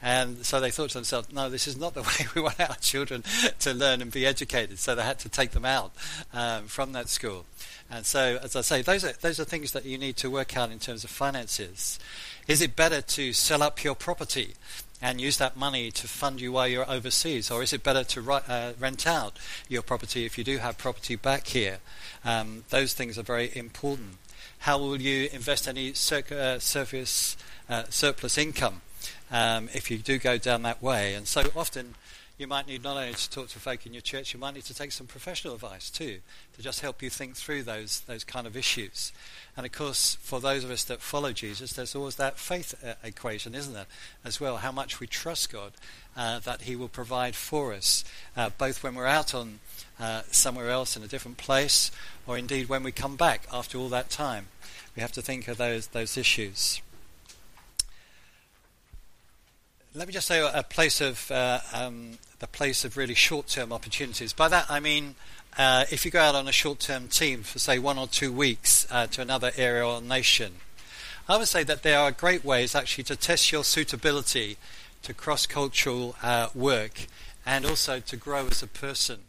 And 0.00 0.46
so 0.46 0.60
they 0.60 0.70
thought 0.70 0.90
to 0.90 0.98
themselves, 0.98 1.32
no, 1.32 1.50
this 1.50 1.66
is 1.66 1.76
not 1.76 1.94
the 1.94 2.02
way 2.02 2.28
we 2.34 2.40
want 2.40 2.60
our 2.60 2.76
children 2.76 3.24
to 3.58 3.74
learn 3.74 4.00
and 4.00 4.12
be 4.12 4.24
educated. 4.24 4.78
So 4.78 4.94
they 4.94 5.02
had 5.02 5.18
to 5.18 5.28
take 5.28 5.50
them 5.50 5.64
out 5.64 5.90
um, 6.32 6.68
from 6.68 6.92
that 6.92 7.08
school. 7.08 7.44
And 7.90 8.06
so, 8.06 8.38
as 8.40 8.54
I 8.54 8.60
say, 8.60 8.82
those 8.82 9.04
are, 9.04 9.12
those 9.20 9.40
are 9.40 9.44
things 9.44 9.72
that 9.72 9.84
you 9.84 9.98
need 9.98 10.16
to 10.18 10.30
work 10.30 10.56
out 10.56 10.70
in 10.70 10.78
terms 10.78 11.04
of 11.04 11.10
finances. 11.10 11.98
Is 12.46 12.60
it 12.60 12.76
better 12.76 13.00
to 13.00 13.32
sell 13.32 13.62
up 13.62 13.82
your 13.82 13.94
property 13.94 14.54
and 15.00 15.20
use 15.20 15.36
that 15.38 15.56
money 15.56 15.90
to 15.92 16.08
fund 16.08 16.40
you 16.40 16.52
while 16.52 16.66
you're 16.66 16.90
overseas? 16.90 17.50
Or 17.50 17.62
is 17.62 17.72
it 17.72 17.82
better 17.82 18.04
to 18.04 18.32
uh, 18.32 18.72
rent 18.78 19.06
out 19.06 19.38
your 19.68 19.82
property 19.82 20.24
if 20.24 20.36
you 20.38 20.44
do 20.44 20.58
have 20.58 20.78
property 20.78 21.16
back 21.16 21.46
here? 21.48 21.78
Um, 22.24 22.64
those 22.70 22.94
things 22.94 23.18
are 23.18 23.22
very 23.22 23.50
important. 23.54 24.16
How 24.60 24.78
will 24.78 25.00
you 25.00 25.28
invest 25.32 25.68
any 25.68 25.90
uh, 25.90 26.58
surface, 26.58 27.36
uh, 27.68 27.84
surplus 27.88 28.36
income 28.36 28.82
um, 29.30 29.68
if 29.72 29.90
you 29.90 29.98
do 29.98 30.18
go 30.18 30.36
down 30.36 30.62
that 30.62 30.82
way? 30.82 31.14
And 31.14 31.28
so 31.28 31.44
often 31.54 31.94
you 32.38 32.46
might 32.46 32.68
need 32.68 32.84
not 32.84 32.96
only 32.96 33.12
to 33.12 33.30
talk 33.30 33.48
to 33.48 33.58
folk 33.58 33.84
in 33.84 33.92
your 33.92 34.00
church, 34.00 34.32
you 34.32 34.38
might 34.38 34.54
need 34.54 34.64
to 34.64 34.74
take 34.74 34.92
some 34.92 35.08
professional 35.08 35.54
advice 35.54 35.90
too, 35.90 36.20
to 36.54 36.62
just 36.62 36.80
help 36.80 37.02
you 37.02 37.10
think 37.10 37.34
through 37.34 37.64
those 37.64 38.00
those 38.00 38.22
kind 38.22 38.46
of 38.46 38.56
issues. 38.56 39.12
And 39.56 39.66
of 39.66 39.72
course, 39.72 40.16
for 40.20 40.40
those 40.40 40.62
of 40.62 40.70
us 40.70 40.84
that 40.84 41.02
follow 41.02 41.32
Jesus, 41.32 41.72
there's 41.72 41.96
always 41.96 42.14
that 42.14 42.38
faith 42.38 42.74
uh, 42.84 42.94
equation, 43.02 43.56
isn't 43.56 43.74
there, 43.74 43.86
as 44.24 44.40
well? 44.40 44.58
How 44.58 44.70
much 44.70 45.00
we 45.00 45.08
trust 45.08 45.52
God 45.52 45.72
uh, 46.16 46.38
that 46.40 46.62
He 46.62 46.76
will 46.76 46.88
provide 46.88 47.34
for 47.34 47.74
us, 47.74 48.04
uh, 48.36 48.50
both 48.56 48.84
when 48.84 48.94
we're 48.94 49.06
out 49.06 49.34
on 49.34 49.58
uh, 49.98 50.22
somewhere 50.30 50.70
else 50.70 50.96
in 50.96 51.02
a 51.02 51.08
different 51.08 51.38
place, 51.38 51.90
or 52.24 52.38
indeed 52.38 52.68
when 52.68 52.84
we 52.84 52.92
come 52.92 53.16
back 53.16 53.48
after 53.52 53.78
all 53.78 53.88
that 53.88 54.10
time. 54.10 54.46
We 54.94 55.02
have 55.02 55.12
to 55.12 55.22
think 55.22 55.48
of 55.48 55.56
those 55.56 55.88
those 55.88 56.16
issues 56.16 56.80
let 59.94 60.06
me 60.06 60.12
just 60.12 60.26
say 60.26 60.40
a 60.40 60.62
place 60.62 61.00
of 61.00 61.30
uh, 61.30 61.60
um, 61.72 62.18
the 62.40 62.46
place 62.46 62.84
of 62.84 62.96
really 62.96 63.14
short-term 63.14 63.72
opportunities. 63.72 64.32
By 64.32 64.48
that 64.48 64.66
I 64.68 64.80
mean 64.80 65.14
uh, 65.56 65.86
if 65.90 66.04
you 66.04 66.10
go 66.10 66.20
out 66.20 66.34
on 66.34 66.46
a 66.46 66.52
short-term 66.52 67.08
team 67.08 67.42
for 67.42 67.58
say 67.58 67.78
one 67.78 67.98
or 67.98 68.06
two 68.06 68.32
weeks 68.32 68.86
uh, 68.90 69.06
to 69.08 69.22
another 69.22 69.50
area 69.56 69.86
or 69.86 70.00
nation, 70.00 70.54
I 71.28 71.36
would 71.36 71.48
say 71.48 71.62
that 71.64 71.82
there 71.82 71.98
are 71.98 72.10
great 72.10 72.44
ways 72.44 72.74
actually 72.74 73.04
to 73.04 73.16
test 73.16 73.50
your 73.50 73.64
suitability 73.64 74.56
to 75.02 75.14
cross-cultural 75.14 76.16
uh, 76.22 76.48
work 76.54 77.06
and 77.46 77.64
also 77.64 77.98
to 78.00 78.16
grow 78.16 78.46
as 78.46 78.62
a 78.62 78.66
person. 78.66 79.20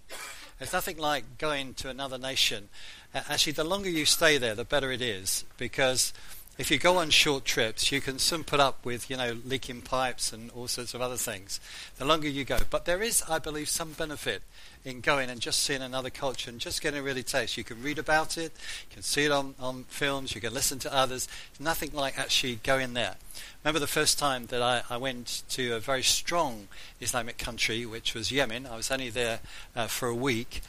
There's 0.57 0.73
nothing 0.73 0.97
like 0.97 1.37
going 1.37 1.73
to 1.75 1.89
another 1.89 2.17
nation. 2.17 2.67
actually, 3.13 3.53
the 3.53 3.63
longer 3.63 3.89
you 3.89 4.05
stay 4.05 4.37
there, 4.37 4.55
the 4.55 4.65
better 4.65 4.91
it 4.91 5.01
is 5.01 5.45
because 5.57 6.11
if 6.59 6.69
you 6.69 6.77
go 6.77 6.97
on 6.97 7.09
short 7.09 7.45
trips, 7.45 7.89
you 7.89 8.01
can 8.01 8.19
soon 8.19 8.43
put 8.43 8.59
up 8.59 8.85
with, 8.85 9.09
you 9.09 9.15
know, 9.15 9.37
leaking 9.45 9.81
pipes 9.81 10.33
and 10.33 10.51
all 10.51 10.67
sorts 10.67 10.93
of 10.93 11.01
other 11.01 11.15
things. 11.15 11.61
The 11.97 12.03
longer 12.03 12.27
you 12.27 12.43
go. 12.43 12.57
But 12.69 12.83
there 12.83 13.01
is, 13.01 13.23
I 13.29 13.39
believe, 13.39 13.69
some 13.69 13.93
benefit 13.93 14.43
in 14.83 14.99
going 14.99 15.29
and 15.29 15.39
just 15.39 15.63
seeing 15.63 15.81
another 15.81 16.09
culture 16.09 16.49
and 16.49 16.59
just 16.59 16.81
getting 16.81 16.99
a 16.99 17.03
really 17.03 17.23
taste. 17.23 17.55
You 17.55 17.63
can 17.63 17.81
read 17.81 17.97
about 17.97 18.37
it, 18.37 18.51
you 18.89 18.93
can 18.93 19.03
see 19.03 19.23
it 19.23 19.31
on, 19.31 19.55
on 19.57 19.85
films, 19.85 20.35
you 20.35 20.41
can 20.41 20.53
listen 20.53 20.79
to 20.79 20.93
others. 20.93 21.29
It's 21.51 21.61
nothing 21.61 21.93
like 21.93 22.19
actually 22.19 22.55
going 22.57 22.93
there. 22.93 23.15
Remember 23.63 23.79
the 23.79 23.87
first 23.87 24.19
time 24.19 24.47
that 24.47 24.61
I, 24.61 24.81
I 24.89 24.97
went 24.97 25.43
to 25.51 25.75
a 25.75 25.79
very 25.79 26.03
strong 26.03 26.67
Islamic 26.99 27.37
country, 27.37 27.85
which 27.85 28.13
was 28.13 28.33
Yemen. 28.33 28.67
I 28.67 28.75
was 28.75 28.91
only 28.91 29.09
there 29.09 29.39
uh, 29.77 29.87
for 29.87 30.09
a 30.09 30.15
week. 30.15 30.61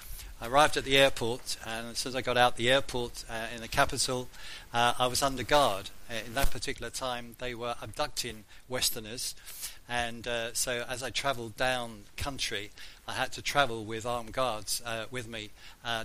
I 0.43 0.47
arrived 0.47 0.79
at 0.79 0.85
the 0.85 0.97
airport, 0.97 1.59
and 1.67 1.89
as 1.89 1.99
soon 1.99 2.11
as 2.11 2.17
I 2.17 2.23
got 2.23 2.39
out 2.39 2.57
the 2.57 2.71
airport 2.71 3.27
uh, 3.29 3.49
in 3.55 3.61
the 3.61 3.69
capital, 3.69 4.27
uh, 4.73 4.95
I 4.99 5.07
was 5.07 5.23
under 5.23 5.43
guard. 5.43 5.91
Uh, 6.09 6.15
in 6.25 6.33
that 6.33 6.51
particular 6.51 6.89
time, 6.89 7.37
they 7.41 7.55
were 7.55 7.75
abducting 7.83 8.45
Westerners, 8.67 9.35
and 9.87 10.27
uh, 10.27 10.55
so 10.55 10.87
as 10.89 11.03
I 11.03 11.11
travelled 11.11 11.59
down 11.59 12.05
country, 12.17 12.71
I 13.07 13.13
had 13.13 13.33
to 13.33 13.43
travel 13.43 13.85
with 13.85 14.07
armed 14.07 14.33
guards 14.33 14.81
uh, 14.87 15.05
with 15.11 15.29
me 15.29 15.51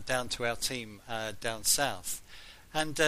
down 0.06 0.28
to 0.30 0.46
our 0.46 0.58
team 0.58 1.00
down 1.40 1.64
south. 1.64 2.22
And 2.74 3.00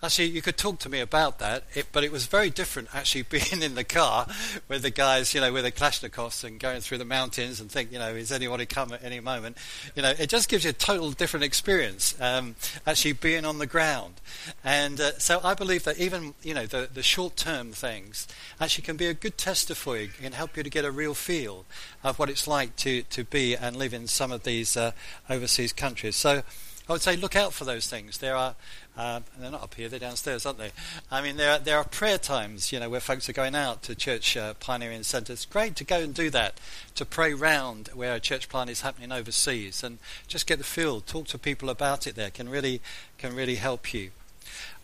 Actually, 0.00 0.26
you 0.26 0.40
could 0.40 0.56
talk 0.56 0.78
to 0.78 0.88
me 0.88 1.00
about 1.00 1.40
that, 1.40 1.64
it, 1.74 1.86
but 1.90 2.04
it 2.04 2.12
was 2.12 2.26
very 2.26 2.50
different 2.50 2.88
actually 2.94 3.22
being 3.30 3.62
in 3.62 3.74
the 3.74 3.82
car 3.82 4.28
with 4.68 4.82
the 4.82 4.90
guys, 4.90 5.34
you 5.34 5.40
know, 5.40 5.52
with 5.52 5.64
the 5.64 5.72
Kalashnikovs 5.72 6.44
and 6.44 6.60
going 6.60 6.80
through 6.80 6.98
the 6.98 7.04
mountains 7.04 7.60
and 7.60 7.68
think, 7.68 7.90
you 7.90 7.98
know, 7.98 8.14
is 8.14 8.30
anyone 8.30 8.64
come 8.66 8.92
at 8.92 9.02
any 9.02 9.18
moment? 9.18 9.56
You 9.96 10.02
know, 10.02 10.14
it 10.16 10.28
just 10.28 10.48
gives 10.48 10.62
you 10.62 10.70
a 10.70 10.72
total 10.72 11.10
different 11.10 11.42
experience 11.42 12.14
um, 12.20 12.54
actually 12.86 13.14
being 13.14 13.44
on 13.44 13.58
the 13.58 13.66
ground. 13.66 14.14
And 14.62 15.00
uh, 15.00 15.18
so 15.18 15.40
I 15.42 15.54
believe 15.54 15.82
that 15.82 15.98
even, 15.98 16.34
you 16.44 16.54
know, 16.54 16.66
the, 16.66 16.88
the 16.92 17.02
short 17.02 17.36
term 17.36 17.72
things 17.72 18.28
actually 18.60 18.82
can 18.82 18.96
be 18.96 19.06
a 19.06 19.14
good 19.14 19.36
tester 19.36 19.74
for 19.74 19.96
you, 19.96 20.08
can 20.08 20.32
help 20.32 20.56
you 20.56 20.62
to 20.62 20.70
get 20.70 20.84
a 20.84 20.92
real 20.92 21.14
feel 21.14 21.64
of 22.04 22.20
what 22.20 22.30
it's 22.30 22.46
like 22.46 22.76
to, 22.76 23.02
to 23.02 23.24
be 23.24 23.56
and 23.56 23.74
live 23.74 23.92
in 23.92 24.06
some 24.06 24.30
of 24.30 24.44
these 24.44 24.76
uh, 24.76 24.92
overseas 25.28 25.72
countries. 25.72 26.14
So 26.14 26.44
I 26.88 26.92
would 26.92 27.02
say 27.02 27.16
look 27.16 27.36
out 27.36 27.52
for 27.52 27.64
those 27.64 27.86
things. 27.86 28.18
There 28.18 28.34
are 28.34 28.54
um, 28.96 29.24
they're 29.38 29.50
not 29.50 29.62
up 29.62 29.74
here; 29.74 29.88
they're 29.88 29.98
downstairs, 30.00 30.46
aren't 30.46 30.58
they? 30.58 30.72
I 31.10 31.20
mean, 31.20 31.36
there 31.36 31.52
are, 31.52 31.58
there 31.58 31.76
are 31.76 31.84
prayer 31.84 32.18
times, 32.18 32.72
you 32.72 32.80
know, 32.80 32.88
where 32.88 32.98
folks 32.98 33.28
are 33.28 33.34
going 33.34 33.54
out 33.54 33.82
to 33.84 33.94
church 33.94 34.36
uh, 34.36 34.54
pioneering 34.54 35.02
centres. 35.02 35.44
Great 35.44 35.76
to 35.76 35.84
go 35.84 36.00
and 36.00 36.14
do 36.14 36.30
that, 36.30 36.58
to 36.94 37.04
pray 37.04 37.34
round 37.34 37.88
where 37.94 38.14
a 38.14 38.20
church 38.20 38.48
plant 38.48 38.70
is 38.70 38.80
happening 38.80 39.12
overseas, 39.12 39.84
and 39.84 39.98
just 40.26 40.46
get 40.46 40.58
the 40.58 40.64
feel, 40.64 41.00
talk 41.00 41.26
to 41.28 41.38
people 41.38 41.70
about 41.70 42.06
it. 42.06 42.16
There 42.16 42.30
can 42.30 42.48
really 42.48 42.80
can 43.18 43.36
really 43.36 43.56
help 43.56 43.92
you. 43.92 44.10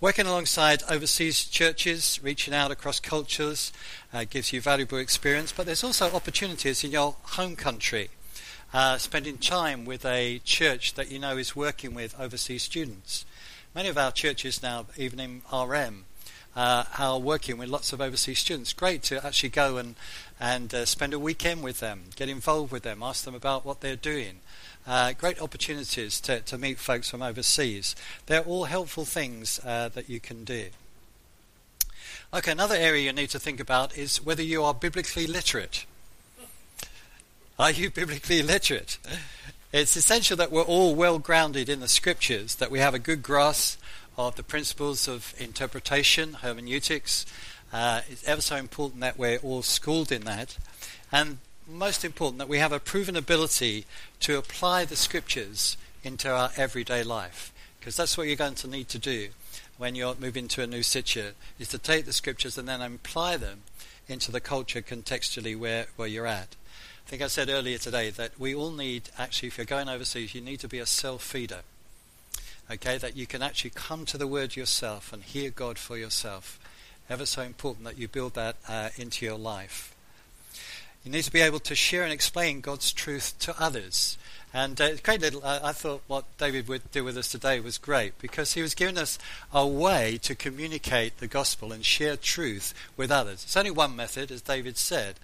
Working 0.00 0.26
alongside 0.26 0.82
overseas 0.90 1.44
churches, 1.44 2.20
reaching 2.22 2.52
out 2.54 2.70
across 2.70 3.00
cultures, 3.00 3.72
uh, 4.12 4.24
gives 4.28 4.52
you 4.52 4.60
valuable 4.60 4.98
experience. 4.98 5.52
But 5.52 5.66
there's 5.66 5.82
also 5.82 6.12
opportunities 6.12 6.84
in 6.84 6.90
your 6.90 7.16
home 7.22 7.56
country. 7.56 8.10
Uh, 8.74 8.98
spending 8.98 9.38
time 9.38 9.84
with 9.84 10.04
a 10.04 10.40
church 10.40 10.94
that 10.94 11.08
you 11.08 11.16
know 11.16 11.36
is 11.36 11.54
working 11.54 11.94
with 11.94 12.18
overseas 12.18 12.64
students. 12.64 13.24
Many 13.72 13.88
of 13.88 13.96
our 13.96 14.10
churches 14.10 14.64
now, 14.64 14.86
even 14.96 15.20
in 15.20 15.42
RM, 15.52 16.06
uh, 16.56 16.82
are 16.98 17.20
working 17.20 17.56
with 17.56 17.68
lots 17.68 17.92
of 17.92 18.00
overseas 18.00 18.40
students. 18.40 18.72
Great 18.72 19.04
to 19.04 19.24
actually 19.24 19.50
go 19.50 19.76
and 19.76 19.94
and 20.40 20.74
uh, 20.74 20.84
spend 20.86 21.14
a 21.14 21.20
weekend 21.20 21.62
with 21.62 21.78
them, 21.78 22.06
get 22.16 22.28
involved 22.28 22.72
with 22.72 22.82
them, 22.82 23.00
ask 23.00 23.24
them 23.24 23.36
about 23.36 23.64
what 23.64 23.80
they're 23.80 23.94
doing. 23.94 24.40
Uh, 24.88 25.12
great 25.12 25.40
opportunities 25.40 26.20
to, 26.22 26.40
to 26.40 26.58
meet 26.58 26.80
folks 26.80 27.08
from 27.08 27.22
overseas. 27.22 27.94
They're 28.26 28.42
all 28.42 28.64
helpful 28.64 29.04
things 29.04 29.60
uh, 29.64 29.88
that 29.90 30.10
you 30.10 30.18
can 30.18 30.42
do. 30.42 30.70
Okay, 32.34 32.50
another 32.50 32.74
area 32.74 33.04
you 33.04 33.12
need 33.12 33.30
to 33.30 33.38
think 33.38 33.60
about 33.60 33.96
is 33.96 34.20
whether 34.24 34.42
you 34.42 34.64
are 34.64 34.74
biblically 34.74 35.28
literate. 35.28 35.86
Are 37.56 37.70
you 37.70 37.88
biblically 37.88 38.42
literate? 38.42 38.98
It's 39.72 39.94
essential 39.94 40.36
that 40.38 40.50
we're 40.50 40.62
all 40.62 40.96
well 40.96 41.20
grounded 41.20 41.68
in 41.68 41.78
the 41.78 41.86
scriptures, 41.86 42.56
that 42.56 42.68
we 42.68 42.80
have 42.80 42.94
a 42.94 42.98
good 42.98 43.22
grasp 43.22 43.80
of 44.18 44.34
the 44.34 44.42
principles 44.42 45.06
of 45.06 45.32
interpretation, 45.38 46.32
hermeneutics. 46.32 47.24
Uh, 47.72 48.00
it's 48.10 48.26
ever 48.26 48.40
so 48.40 48.56
important 48.56 49.02
that 49.02 49.16
we're 49.16 49.38
all 49.38 49.62
schooled 49.62 50.10
in 50.10 50.22
that. 50.22 50.58
And 51.12 51.38
most 51.68 52.04
important, 52.04 52.38
that 52.38 52.48
we 52.48 52.58
have 52.58 52.72
a 52.72 52.80
proven 52.80 53.14
ability 53.14 53.86
to 54.18 54.36
apply 54.36 54.84
the 54.84 54.96
scriptures 54.96 55.76
into 56.02 56.28
our 56.28 56.50
everyday 56.56 57.04
life. 57.04 57.52
Because 57.78 57.94
that's 57.94 58.18
what 58.18 58.26
you're 58.26 58.34
going 58.34 58.56
to 58.56 58.68
need 58.68 58.88
to 58.88 58.98
do 58.98 59.28
when 59.78 59.94
you're 59.94 60.16
moving 60.16 60.48
to 60.48 60.62
a 60.62 60.66
new 60.66 60.82
situation, 60.82 61.34
is 61.60 61.68
to 61.68 61.78
take 61.78 62.04
the 62.04 62.12
scriptures 62.12 62.58
and 62.58 62.66
then 62.66 62.82
apply 62.82 63.36
them 63.36 63.62
into 64.08 64.32
the 64.32 64.40
culture 64.40 64.82
contextually 64.82 65.56
where, 65.56 65.86
where 65.94 66.08
you're 66.08 66.26
at. 66.26 66.56
I 67.06 67.10
think 67.10 67.22
I 67.22 67.26
said 67.26 67.50
earlier 67.50 67.76
today 67.76 68.08
that 68.10 68.40
we 68.40 68.54
all 68.54 68.70
need, 68.70 69.10
actually, 69.18 69.48
if 69.48 69.58
you're 69.58 69.66
going 69.66 69.90
overseas, 69.90 70.34
you 70.34 70.40
need 70.40 70.60
to 70.60 70.68
be 70.68 70.78
a 70.78 70.86
self 70.86 71.22
feeder. 71.22 71.60
Okay, 72.70 72.96
that 72.96 73.14
you 73.14 73.26
can 73.26 73.42
actually 73.42 73.72
come 73.74 74.06
to 74.06 74.16
the 74.16 74.26
Word 74.26 74.56
yourself 74.56 75.12
and 75.12 75.22
hear 75.22 75.50
God 75.50 75.78
for 75.78 75.98
yourself. 75.98 76.58
Ever 77.10 77.26
so 77.26 77.42
important 77.42 77.84
that 77.84 77.98
you 77.98 78.08
build 78.08 78.32
that 78.34 78.56
uh, 78.66 78.88
into 78.96 79.26
your 79.26 79.36
life. 79.36 79.94
You 81.04 81.12
need 81.12 81.24
to 81.24 81.30
be 81.30 81.42
able 81.42 81.60
to 81.60 81.74
share 81.74 82.04
and 82.04 82.12
explain 82.12 82.62
God's 82.62 82.90
truth 82.90 83.34
to 83.40 83.54
others. 83.62 84.16
And 84.54 84.80
uh, 84.80 84.94
great 85.02 85.20
little, 85.20 85.44
uh, 85.44 85.60
I 85.62 85.72
thought 85.72 86.00
what 86.06 86.24
David 86.38 86.68
would 86.68 86.90
do 86.90 87.04
with 87.04 87.18
us 87.18 87.30
today 87.30 87.60
was 87.60 87.76
great 87.76 88.18
because 88.18 88.54
he 88.54 88.62
was 88.62 88.74
giving 88.74 88.96
us 88.96 89.18
a 89.52 89.66
way 89.66 90.18
to 90.22 90.34
communicate 90.34 91.18
the 91.18 91.26
gospel 91.26 91.70
and 91.70 91.84
share 91.84 92.16
truth 92.16 92.72
with 92.96 93.10
others. 93.10 93.44
It's 93.44 93.58
only 93.58 93.72
one 93.72 93.94
method, 93.94 94.30
as 94.30 94.40
David 94.40 94.78
said, 94.78 95.16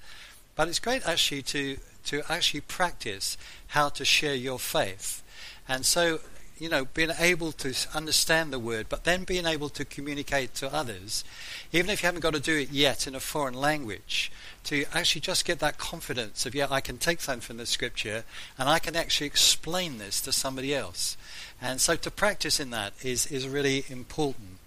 but 0.60 0.68
it's 0.68 0.78
great 0.78 1.08
actually 1.08 1.40
to, 1.40 1.78
to 2.04 2.22
actually 2.28 2.60
practice 2.60 3.38
how 3.68 3.88
to 3.88 4.04
share 4.04 4.34
your 4.34 4.58
faith. 4.58 5.22
And 5.66 5.86
so, 5.86 6.20
you 6.58 6.68
know, 6.68 6.84
being 6.84 7.12
able 7.18 7.52
to 7.52 7.74
understand 7.94 8.52
the 8.52 8.58
word, 8.58 8.84
but 8.90 9.04
then 9.04 9.24
being 9.24 9.46
able 9.46 9.70
to 9.70 9.86
communicate 9.86 10.54
to 10.56 10.70
others, 10.70 11.24
even 11.72 11.88
if 11.88 12.02
you 12.02 12.08
haven't 12.08 12.20
got 12.20 12.34
to 12.34 12.40
do 12.40 12.58
it 12.58 12.68
yet 12.72 13.06
in 13.06 13.14
a 13.14 13.20
foreign 13.20 13.54
language, 13.54 14.30
to 14.64 14.84
actually 14.92 15.22
just 15.22 15.46
get 15.46 15.60
that 15.60 15.78
confidence 15.78 16.44
of, 16.44 16.54
yeah, 16.54 16.66
I 16.68 16.82
can 16.82 16.98
take 16.98 17.22
something 17.22 17.40
from 17.40 17.56
the 17.56 17.64
scripture 17.64 18.24
and 18.58 18.68
I 18.68 18.80
can 18.80 18.94
actually 18.96 19.28
explain 19.28 19.96
this 19.96 20.20
to 20.20 20.30
somebody 20.30 20.74
else. 20.74 21.16
And 21.62 21.80
so 21.80 21.96
to 21.96 22.10
practice 22.10 22.60
in 22.60 22.68
that 22.68 22.92
is, 23.02 23.24
is 23.28 23.48
really 23.48 23.86
important. 23.88 24.58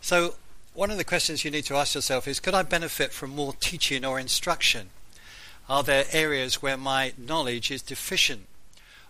So 0.00 0.36
one 0.76 0.90
of 0.90 0.98
the 0.98 1.04
questions 1.04 1.44
you 1.44 1.50
need 1.50 1.64
to 1.64 1.76
ask 1.76 1.94
yourself 1.94 2.28
is 2.28 2.38
could 2.38 2.54
I 2.54 2.62
benefit 2.62 3.12
from 3.12 3.30
more 3.30 3.54
teaching 3.54 4.04
or 4.04 4.20
instruction? 4.20 4.90
Are 5.68 5.82
there 5.82 6.04
areas 6.12 6.62
where 6.62 6.76
my 6.76 7.12
knowledge 7.18 7.70
is 7.70 7.82
deficient? 7.82 8.46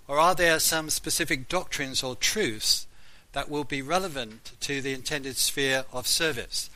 Or 0.08 0.18
are 0.18 0.34
there 0.34 0.60
some 0.60 0.88
specific 0.90 1.48
doctrines 1.48 2.02
or 2.02 2.14
truths 2.14 2.86
that 3.32 3.50
will 3.50 3.64
be 3.64 3.82
relevant 3.82 4.52
to 4.60 4.80
the 4.80 4.92
intended 4.92 5.36
sphere 5.36 5.84
of 5.92 6.06
service? 6.06 6.70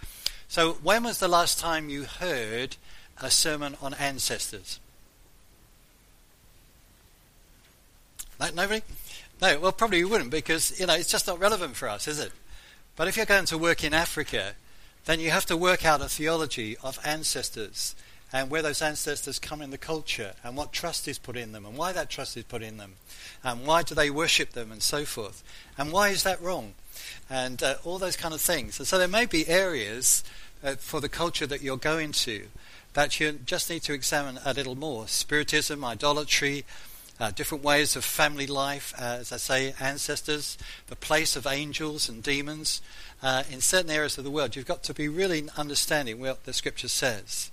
So, 0.49 0.73
when 0.83 1.05
was 1.05 1.21
the 1.21 1.29
last 1.29 1.61
time 1.61 1.89
you 1.89 2.03
heard 2.05 2.77
a 3.19 3.31
sermon 3.31 3.77
on 3.81 3.95
ancestors? 3.95 4.81
No, 8.41 8.49
nobody? 8.51 8.83
No, 9.41 9.61
well, 9.61 9.73
probably 9.73 9.99
you 9.99 10.09
wouldn't 10.09 10.31
because, 10.31 10.79
you 10.81 10.87
know, 10.87 10.95
it's 10.95 11.11
just 11.11 11.29
not 11.29 11.39
relevant 11.39 11.77
for 11.77 11.89
us, 11.89 12.09
is 12.09 12.19
it? 12.19 12.33
But 12.97 13.07
if 13.07 13.17
you're 13.17 13.27
going 13.27 13.47
to 13.47 13.57
work 13.57 13.85
in 13.85 13.95
Africa, 13.95 14.55
then 15.07 15.21
you 15.21 15.31
have 15.31 15.47
to 15.47 15.57
work 15.57 15.85
out 15.85 16.01
a 16.01 16.09
theology 16.09 16.77
of 16.83 16.99
ancestors 17.05 17.95
and 18.33 18.51
where 18.51 18.63
those 18.63 18.83
ancestors 18.83 19.39
come 19.39 19.61
in 19.61 19.71
the 19.71 19.79
culture 19.79 20.35
and 20.45 20.57
what 20.57 20.73
trust 20.73 21.09
is 21.09 21.19
put 21.19 21.37
in 21.37 21.53
them 21.53 21.67
and 21.67 21.77
why 21.77 21.93
that 21.93 22.11
trust 22.11 22.37
is 22.37 22.45
put 22.45 22.63
in 22.63 22.77
them 22.77 22.95
and 23.43 23.67
why 23.67 23.83
do 23.83 23.95
they 23.95 24.11
worship 24.11 24.51
them 24.51 24.71
and 24.71 24.83
so 24.83 25.05
forth. 25.05 25.43
And 25.77 25.91
why 25.91 26.11
is 26.11 26.23
that 26.23 26.41
wrong? 26.41 26.75
And 27.29 27.63
uh, 27.63 27.77
all 27.85 27.99
those 27.99 28.17
kind 28.17 28.35
of 28.35 28.41
things. 28.41 28.79
And 28.79 28.87
so 28.87 28.99
there 28.99 29.09
may 29.09 29.27
be 29.27 29.49
areas 29.49 30.23
uh, 30.63 30.75
for 30.77 31.01
the 31.01 31.09
culture 31.09 31.47
that 31.47 31.63
you're 31.63 31.77
going 31.77 32.13
to 32.13 32.47
that 32.93 33.21
you 33.21 33.33
just 33.33 33.71
need 33.71 33.83
to 33.83 33.93
examine 33.93 34.39
a 34.45 34.53
little 34.53 34.75
more. 34.75 35.07
Spiritism 35.07 35.85
idolatry 35.85 36.65
uh, 37.21 37.31
different 37.31 37.63
ways 37.63 37.97
of 37.97 38.05
family 38.05 38.47
life, 38.47 38.95
uh, 38.99 39.19
as 39.21 39.33
I 39.33 39.37
say, 39.37 39.75
ancestors, 39.79 40.57
the 40.87 40.97
place 40.97 41.37
of 41.37 41.47
angels 41.47 42.09
and 42.09 42.23
demons. 42.23 42.81
Uh, 43.23 43.43
in 43.51 43.61
certain 43.61 43.91
areas 43.91 44.17
of 44.17 44.25
the 44.25 44.31
world, 44.31 44.57
you've 44.57 44.67
got 44.67 44.83
to 44.85 44.95
be 44.95 45.07
really 45.07 45.45
understanding 45.57 46.19
what 46.19 46.45
the 46.45 46.55
scripture 46.55 46.89
says. 46.89 47.51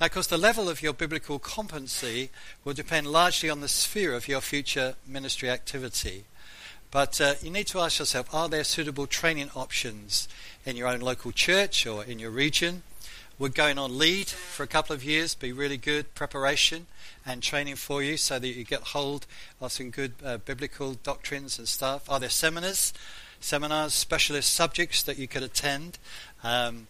Now, 0.00 0.06
of 0.06 0.12
course, 0.12 0.26
the 0.26 0.36
level 0.36 0.68
of 0.68 0.82
your 0.82 0.92
biblical 0.92 1.38
competency 1.38 2.30
will 2.64 2.74
depend 2.74 3.06
largely 3.06 3.48
on 3.48 3.60
the 3.60 3.68
sphere 3.68 4.14
of 4.14 4.26
your 4.26 4.40
future 4.40 4.94
ministry 5.06 5.48
activity. 5.48 6.24
But 6.90 7.20
uh, 7.20 7.34
you 7.42 7.50
need 7.50 7.66
to 7.68 7.80
ask 7.80 7.98
yourself 7.98 8.32
are 8.34 8.48
there 8.48 8.64
suitable 8.64 9.06
training 9.06 9.50
options 9.54 10.26
in 10.64 10.76
your 10.76 10.88
own 10.88 11.00
local 11.00 11.32
church 11.32 11.86
or 11.86 12.04
in 12.04 12.18
your 12.18 12.30
region? 12.30 12.82
Would 13.38 13.54
going 13.54 13.78
on 13.78 13.96
lead 13.96 14.26
for 14.26 14.64
a 14.64 14.66
couple 14.66 14.96
of 14.96 15.04
years 15.04 15.36
be 15.36 15.52
really 15.52 15.76
good 15.76 16.12
preparation 16.16 16.88
and 17.24 17.40
training 17.40 17.76
for 17.76 18.02
you 18.02 18.16
so 18.16 18.40
that 18.40 18.48
you 18.48 18.64
get 18.64 18.80
hold 18.80 19.26
of 19.60 19.70
some 19.70 19.90
good 19.90 20.14
uh, 20.24 20.38
biblical 20.38 20.94
doctrines 20.94 21.56
and 21.56 21.68
stuff? 21.68 22.10
Are 22.10 22.18
there 22.18 22.30
seminars, 22.30 22.92
seminars, 23.38 23.94
specialist 23.94 24.52
subjects 24.52 25.04
that 25.04 25.18
you 25.18 25.28
could 25.28 25.44
attend? 25.44 25.98
Um, 26.42 26.88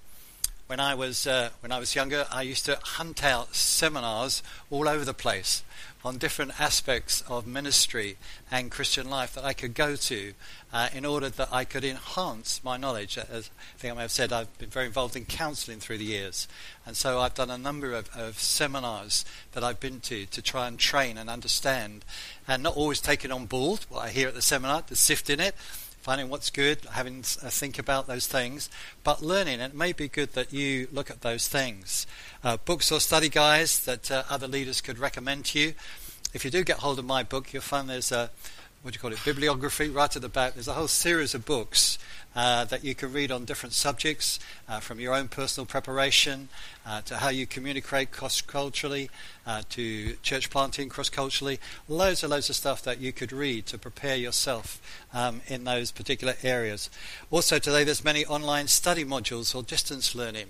when 0.68 0.80
I 0.80 0.94
was 0.94 1.26
uh, 1.26 1.48
when 1.60 1.72
I 1.72 1.78
was 1.78 1.94
younger, 1.94 2.26
I 2.30 2.42
used 2.42 2.66
to 2.66 2.78
hunt 2.82 3.24
out 3.24 3.54
seminars 3.54 4.42
all 4.70 4.86
over 4.86 5.04
the 5.04 5.14
place 5.14 5.64
on 6.04 6.18
different 6.18 6.60
aspects 6.60 7.22
of 7.22 7.46
ministry 7.46 8.16
and 8.50 8.70
Christian 8.70 9.08
life 9.08 9.34
that 9.34 9.44
I 9.44 9.54
could 9.54 9.74
go 9.74 9.96
to 9.96 10.34
uh, 10.72 10.88
in 10.94 11.04
order 11.04 11.30
that 11.30 11.48
I 11.50 11.64
could 11.64 11.84
enhance 11.84 12.60
my 12.62 12.76
knowledge. 12.76 13.16
As 13.16 13.50
I 13.74 13.78
think 13.78 13.92
I 13.92 13.96
may 13.96 14.02
have 14.02 14.12
said, 14.12 14.30
I've 14.30 14.56
been 14.58 14.68
very 14.68 14.86
involved 14.86 15.16
in 15.16 15.24
counselling 15.24 15.80
through 15.80 15.98
the 15.98 16.04
years. 16.04 16.46
And 16.86 16.96
so 16.96 17.18
I've 17.18 17.34
done 17.34 17.50
a 17.50 17.58
number 17.58 17.94
of, 17.94 18.08
of 18.14 18.38
seminars 18.38 19.24
that 19.52 19.64
I've 19.64 19.80
been 19.80 20.00
to 20.00 20.26
to 20.26 20.42
try 20.42 20.68
and 20.68 20.78
train 20.78 21.16
and 21.16 21.30
understand 21.30 22.04
and 22.46 22.62
not 22.62 22.76
always 22.76 23.00
taking 23.00 23.32
on 23.32 23.46
board 23.46 23.86
what 23.88 24.00
I 24.04 24.10
hear 24.10 24.28
at 24.28 24.34
the 24.34 24.42
seminar, 24.42 24.82
to 24.82 24.94
sift 24.94 25.30
in 25.30 25.40
it 25.40 25.54
finding 26.08 26.30
what's 26.30 26.48
good, 26.48 26.78
having 26.92 27.18
a 27.18 27.50
think 27.50 27.78
about 27.78 28.06
those 28.06 28.26
things, 28.26 28.70
but 29.04 29.20
learning. 29.20 29.60
It 29.60 29.74
may 29.74 29.92
be 29.92 30.08
good 30.08 30.32
that 30.32 30.54
you 30.54 30.88
look 30.90 31.10
at 31.10 31.20
those 31.20 31.48
things. 31.48 32.06
Uh, 32.42 32.56
books 32.56 32.90
or 32.90 32.98
study 32.98 33.28
guides 33.28 33.84
that 33.84 34.10
uh, 34.10 34.22
other 34.30 34.48
leaders 34.48 34.80
could 34.80 34.98
recommend 34.98 35.44
to 35.44 35.58
you. 35.58 35.74
If 36.32 36.46
you 36.46 36.50
do 36.50 36.64
get 36.64 36.78
hold 36.78 36.98
of 36.98 37.04
my 37.04 37.24
book, 37.24 37.52
you'll 37.52 37.60
find 37.60 37.90
there's 37.90 38.10
a, 38.10 38.30
what 38.80 38.94
do 38.94 38.96
you 38.96 39.00
call 39.00 39.12
it, 39.12 39.22
bibliography 39.22 39.90
right 39.90 40.16
at 40.16 40.22
the 40.22 40.30
back. 40.30 40.54
There's 40.54 40.66
a 40.66 40.72
whole 40.72 40.88
series 40.88 41.34
of 41.34 41.44
books 41.44 41.98
uh, 42.38 42.64
that 42.66 42.84
you 42.84 42.94
can 42.94 43.12
read 43.12 43.32
on 43.32 43.44
different 43.44 43.72
subjects, 43.72 44.38
uh, 44.68 44.78
from 44.78 45.00
your 45.00 45.12
own 45.12 45.26
personal 45.26 45.66
preparation 45.66 46.48
uh, 46.86 47.00
to 47.00 47.16
how 47.16 47.30
you 47.30 47.48
communicate 47.48 48.12
cross 48.12 48.40
culturally, 48.40 49.10
uh, 49.44 49.60
to 49.68 50.14
church 50.22 50.48
planting 50.48 50.88
cross 50.88 51.08
culturally. 51.08 51.58
Loads 51.88 52.22
and 52.22 52.30
loads 52.30 52.48
of 52.48 52.54
stuff 52.54 52.80
that 52.84 53.00
you 53.00 53.12
could 53.12 53.32
read 53.32 53.66
to 53.66 53.76
prepare 53.76 54.14
yourself 54.14 54.80
um, 55.12 55.40
in 55.48 55.64
those 55.64 55.90
particular 55.90 56.34
areas. 56.44 56.90
Also, 57.32 57.58
today 57.58 57.82
there's 57.82 58.04
many 58.04 58.24
online 58.26 58.68
study 58.68 59.04
modules 59.04 59.52
or 59.52 59.64
distance 59.64 60.14
learning, 60.14 60.46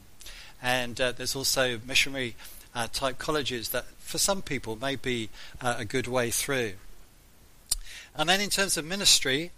and 0.63 1.01
uh, 1.01 1.13
there's 1.13 1.35
also 1.35 1.81
missionary 1.87 2.37
uh, 2.75 2.87
type 2.93 3.17
colleges 3.17 3.71
that, 3.71 3.87
for 3.97 4.19
some 4.19 4.43
people, 4.43 4.77
may 4.77 4.95
be 4.95 5.31
a 5.63 5.87
good 5.87 6.07
way 6.07 6.31
through. 6.31 6.75
And 8.15 8.29
then 8.29 8.43
in 8.43 8.51
terms 8.51 8.77
of 8.77 8.85
ministry, 8.85 9.53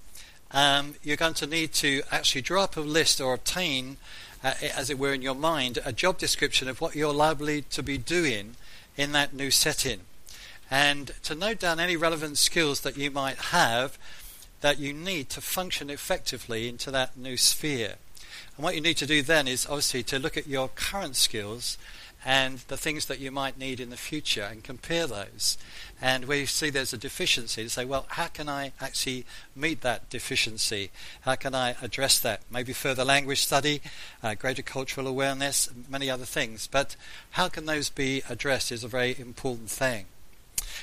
um, 0.52 0.94
you're 1.02 1.16
going 1.16 1.34
to 1.34 1.46
need 1.46 1.72
to 1.74 2.02
actually 2.10 2.42
draw 2.42 2.64
up 2.64 2.76
a 2.76 2.80
list 2.80 3.20
or 3.20 3.34
obtain, 3.34 3.98
uh, 4.42 4.54
as 4.76 4.90
it 4.90 4.98
were, 4.98 5.12
in 5.12 5.22
your 5.22 5.34
mind, 5.34 5.78
a 5.84 5.92
job 5.92 6.18
description 6.18 6.68
of 6.68 6.80
what 6.80 6.96
you're 6.96 7.14
likely 7.14 7.62
to 7.62 7.82
be 7.82 7.98
doing 7.98 8.56
in 8.96 9.12
that 9.12 9.32
new 9.32 9.50
setting. 9.50 10.00
And 10.70 11.12
to 11.24 11.34
note 11.34 11.58
down 11.58 11.80
any 11.80 11.96
relevant 11.96 12.38
skills 12.38 12.80
that 12.80 12.96
you 12.96 13.10
might 13.10 13.36
have 13.36 13.98
that 14.60 14.78
you 14.78 14.92
need 14.92 15.28
to 15.30 15.40
function 15.40 15.90
effectively 15.90 16.68
into 16.68 16.90
that 16.90 17.16
new 17.16 17.36
sphere. 17.36 17.94
And 18.56 18.64
what 18.64 18.74
you 18.74 18.80
need 18.80 18.98
to 18.98 19.06
do 19.06 19.22
then 19.22 19.48
is 19.48 19.66
obviously 19.66 20.02
to 20.04 20.18
look 20.18 20.36
at 20.36 20.46
your 20.46 20.68
current 20.68 21.16
skills 21.16 21.78
and 22.24 22.58
the 22.68 22.76
things 22.76 23.06
that 23.06 23.18
you 23.18 23.30
might 23.30 23.58
need 23.58 23.80
in 23.80 23.90
the 23.90 23.96
future 23.96 24.42
and 24.42 24.62
compare 24.62 25.06
those. 25.06 25.56
And 26.00 26.26
you 26.28 26.46
see 26.46 26.70
there's 26.70 26.92
a 26.92 26.98
deficiency, 26.98 27.64
to 27.64 27.70
say, 27.70 27.84
well, 27.84 28.06
how 28.08 28.28
can 28.28 28.48
I 28.48 28.72
actually 28.80 29.26
meet 29.54 29.82
that 29.82 30.08
deficiency? 30.08 30.90
How 31.22 31.34
can 31.34 31.54
I 31.54 31.74
address 31.82 32.18
that? 32.20 32.40
Maybe 32.50 32.72
further 32.72 33.04
language 33.04 33.42
study, 33.42 33.82
uh, 34.22 34.34
greater 34.34 34.62
cultural 34.62 35.06
awareness, 35.06 35.68
many 35.88 36.08
other 36.08 36.24
things. 36.24 36.66
But 36.66 36.96
how 37.32 37.48
can 37.48 37.66
those 37.66 37.90
be 37.90 38.22
addressed 38.28 38.72
is 38.72 38.82
a 38.82 38.88
very 38.88 39.18
important 39.18 39.70
thing. 39.70 40.06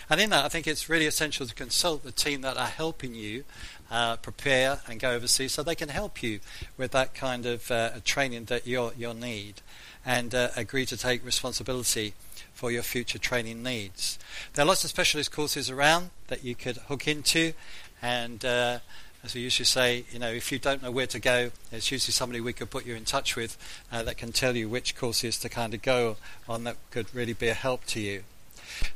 And 0.09 0.21
in 0.21 0.29
that, 0.29 0.45
I 0.45 0.49
think 0.49 0.67
it's 0.67 0.89
really 0.89 1.05
essential 1.05 1.45
to 1.45 1.55
consult 1.55 2.03
the 2.03 2.11
team 2.11 2.41
that 2.41 2.57
are 2.57 2.67
helping 2.67 3.13
you 3.15 3.43
uh, 3.89 4.17
prepare 4.17 4.79
and 4.87 4.99
go 4.99 5.11
overseas 5.11 5.53
so 5.53 5.63
they 5.63 5.75
can 5.75 5.89
help 5.89 6.21
you 6.21 6.39
with 6.77 6.91
that 6.91 7.13
kind 7.13 7.45
of 7.45 7.69
uh, 7.71 7.91
training 8.05 8.45
that 8.45 8.67
you'll, 8.67 8.93
you'll 8.97 9.13
need 9.13 9.61
and 10.05 10.33
uh, 10.33 10.49
agree 10.55 10.85
to 10.85 10.95
take 10.95 11.25
responsibility 11.25 12.13
for 12.57 12.71
your 12.71 12.81
future 12.81 13.19
training 13.19 13.61
needs. 13.61 14.17
There 14.53 14.65
are 14.65 14.67
lots 14.67 14.83
of 14.83 14.89
specialist 14.89 15.31
courses 15.31 15.69
around 15.69 16.09
that 16.27 16.43
you 16.43 16.55
could 16.55 16.77
hook 16.77 17.07
into, 17.07 17.53
and 18.01 18.43
uh, 18.43 18.79
as 19.23 19.35
we 19.35 19.41
usually 19.41 19.65
say, 19.65 20.05
you 20.11 20.17
know, 20.17 20.31
if 20.31 20.51
you 20.51 20.57
don't 20.57 20.81
know 20.81 20.89
where 20.89 21.05
to 21.05 21.19
go, 21.19 21.51
there's 21.69 21.91
usually 21.91 22.13
somebody 22.13 22.41
we 22.41 22.53
could 22.53 22.71
put 22.71 22.83
you 22.83 22.95
in 22.95 23.05
touch 23.05 23.35
with 23.35 23.59
uh, 23.91 24.01
that 24.01 24.17
can 24.17 24.31
tell 24.31 24.55
you 24.55 24.67
which 24.67 24.95
courses 24.95 25.37
to 25.37 25.49
kind 25.49 25.75
of 25.75 25.83
go 25.83 26.17
on 26.49 26.63
that 26.63 26.77
could 26.89 27.13
really 27.13 27.33
be 27.33 27.47
a 27.47 27.53
help 27.53 27.85
to 27.85 27.99
you. 27.99 28.23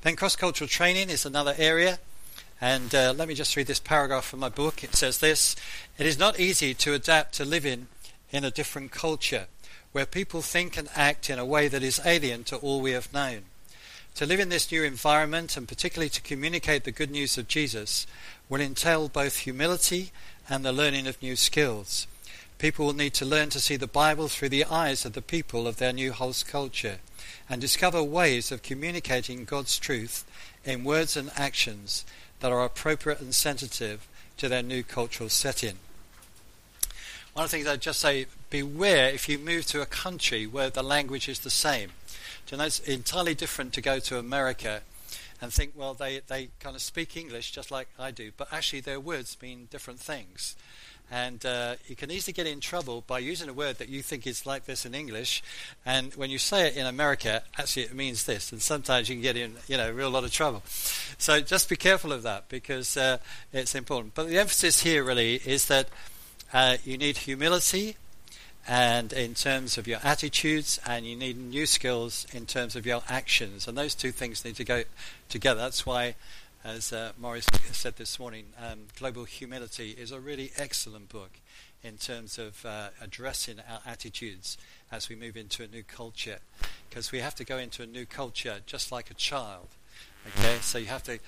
Then 0.02 0.16
cross-cultural 0.16 0.68
training 0.68 1.12
is 1.12 1.24
another 1.24 1.54
area. 1.56 2.00
And 2.60 2.94
uh, 2.96 3.14
let 3.16 3.28
me 3.28 3.36
just 3.36 3.56
read 3.56 3.68
this 3.68 3.80
paragraph 3.80 4.26
from 4.26 4.40
my 4.40 4.50
book. 4.50 4.84
It 4.84 4.96
says 4.96 5.20
this 5.20 5.56
It 6.00 6.08
is 6.08 6.18
not 6.18 6.40
easy 6.40 6.74
to 6.76 6.96
adapt 6.96 7.36
to 7.36 7.46
living 7.46 7.88
in 8.32 8.44
a 8.44 8.52
different 8.52 8.92
culture 8.92 9.46
where 9.92 10.06
people 10.06 10.42
think 10.42 10.78
and 10.78 10.90
act 10.96 11.30
in 11.30 11.38
a 11.38 11.46
way 11.46 11.68
that 11.68 11.84
is 11.84 12.02
alien 12.06 12.44
to 12.46 12.58
all 12.58 12.82
we 12.82 12.92
have 12.92 13.14
known. 13.14 13.44
To 14.16 14.26
live 14.26 14.40
in 14.40 14.50
this 14.50 14.72
new 14.72 14.84
environment 14.84 15.58
and 15.58 15.68
particularly 15.68 16.10
to 16.10 16.22
communicate 16.22 16.84
the 16.84 16.92
good 16.92 17.10
news 17.10 17.38
of 17.38 17.48
Jesus 17.48 18.06
will 18.50 18.62
entail 18.62 19.10
both 19.10 19.38
humility 19.38 20.12
and 20.50 20.64
the 20.64 20.74
learning 20.74 21.08
of 21.08 21.22
new 21.22 21.36
skills. 21.36 22.08
People 22.60 22.86
will 22.86 22.94
need 22.94 23.16
to 23.16 23.26
learn 23.26 23.50
to 23.50 23.60
see 23.60 23.78
the 23.78 23.88
Bible 23.88 24.28
through 24.28 24.50
the 24.50 24.66
eyes 24.66 25.06
of 25.06 25.14
the 25.14 25.22
people 25.22 25.68
of 25.68 25.78
their 25.78 25.94
new 25.94 26.12
host 26.12 26.48
culture 26.48 26.98
and 27.50 27.60
discover 27.60 28.04
ways 28.04 28.52
of 28.52 28.62
communicating 28.62 29.46
God's 29.46 29.80
truth 29.80 30.26
in 30.64 30.84
words 30.84 31.18
and 31.18 31.32
actions 31.36 32.06
that 32.40 32.52
are 32.52 32.64
appropriate 32.64 33.20
and 33.20 33.34
sensitive 33.34 34.08
to 34.38 34.48
their 34.48 34.62
new 34.62 34.84
cultural 34.84 35.30
setting. 35.30 35.78
One 37.34 37.46
of 37.46 37.52
the 37.52 37.58
things 37.58 37.68
I'd 37.68 37.82
just 37.82 38.02
say 38.02 38.28
beware 38.50 39.10
if 39.10 39.30
you 39.30 39.40
move 39.40 39.66
to 39.68 39.82
a 39.82 39.86
country 39.86 40.46
where 40.46 40.70
the 40.70 40.84
language 40.84 41.30
is 41.30 41.40
the 41.40 41.50
same. 41.50 41.92
You 42.50 42.58
know, 42.58 42.66
it's 42.66 42.80
entirely 42.80 43.36
different 43.36 43.74
to 43.74 43.82
go 43.82 44.00
to 44.00 44.18
America 44.18 44.82
and 45.42 45.52
think, 45.52 45.72
well, 45.76 45.94
they, 45.94 46.22
they 46.28 46.50
kind 46.60 46.76
of 46.76 46.82
speak 46.82 47.18
English 47.18 47.52
just 47.52 47.72
like 47.72 47.88
I 47.98 48.12
do, 48.12 48.32
but 48.38 48.48
actually 48.52 48.82
their 48.82 49.00
words 49.00 49.38
mean 49.42 49.68
different 49.72 50.00
things. 50.00 50.56
And 51.10 51.46
uh, 51.46 51.76
you 51.88 51.96
can 51.98 52.10
easily 52.10 52.32
get 52.32 52.48
in 52.48 52.62
trouble 52.62 53.04
by 53.06 53.20
using 53.20 53.50
a 53.50 53.54
word 53.54 53.80
that 53.80 53.90
you 53.90 54.02
think 54.02 54.26
is 54.26 54.46
like 54.46 54.64
this 54.64 54.86
in 54.86 54.96
English, 54.96 55.44
and 55.86 56.14
when 56.16 56.30
you 56.30 56.38
say 56.38 56.68
it 56.68 56.78
in 56.78 56.86
America, 56.86 57.44
actually 57.58 57.84
it 57.84 57.94
means 57.94 58.24
this. 58.24 58.54
And 58.54 58.62
sometimes 58.62 59.10
you 59.10 59.16
can 59.16 59.22
get 59.22 59.36
in, 59.36 59.56
you 59.68 59.76
know, 59.76 59.90
a 59.90 59.94
real 59.94 60.10
lot 60.10 60.24
of 60.24 60.32
trouble. 60.32 60.64
So 61.18 61.42
just 61.42 61.68
be 61.68 61.76
careful 61.76 62.14
of 62.14 62.24
that 62.24 62.48
because 62.48 62.96
uh, 62.96 63.18
it's 63.52 63.76
important. 63.76 64.14
But 64.14 64.30
the 64.30 64.40
emphasis 64.40 64.84
here 64.84 65.04
really 65.04 65.36
is 65.36 65.66
that 65.68 65.90
uh, 66.54 66.78
you 66.86 66.98
need 66.98 67.18
humility 67.18 67.98
and 68.68 69.12
in 69.12 69.34
terms 69.34 69.78
of 69.78 69.88
your 69.88 70.00
attitudes, 70.04 70.80
and 70.86 71.06
you 71.06 71.16
need 71.16 71.38
new 71.38 71.66
skills 71.66 72.26
in 72.34 72.46
terms 72.46 72.76
of 72.76 72.86
your 72.86 73.02
actions. 73.10 73.68
And 73.68 73.78
those 73.78 73.96
two 73.96 74.12
things 74.12 74.46
need 74.46 74.56
to 74.56 74.64
go 74.64 74.84
together. 75.30 75.60
That's 75.60 75.86
why, 75.86 76.16
as 76.64 76.94
uh, 76.94 77.12
Morris 77.20 77.48
said 77.72 77.98
this 77.98 78.20
morning, 78.20 78.46
um, 78.64 78.82
Global 78.98 79.26
Humility 79.26 79.92
is 79.92 80.12
a 80.12 80.20
really 80.20 80.52
excellent 80.58 81.10
book 81.10 81.32
in 81.84 81.98
terms 81.98 82.38
of 82.38 82.64
uh, 82.66 82.90
addressing 83.02 83.58
our 83.68 83.80
attitudes 83.86 84.58
as 84.92 85.10
we 85.10 85.16
move 85.16 85.36
into 85.36 85.64
a 85.64 85.68
new 85.68 85.84
culture. 85.84 86.38
Because 86.90 87.12
we 87.12 87.20
have 87.20 87.36
to 87.36 87.44
go 87.44 87.58
into 87.58 87.82
a 87.82 87.88
new 87.88 88.06
culture 88.06 88.60
just 88.66 88.92
like 88.92 89.10
a 89.10 89.16
child. 89.16 89.70
Okay, 90.38 90.58
so 90.62 90.78
you 90.78 90.86
have 90.86 91.04
to 91.04 91.20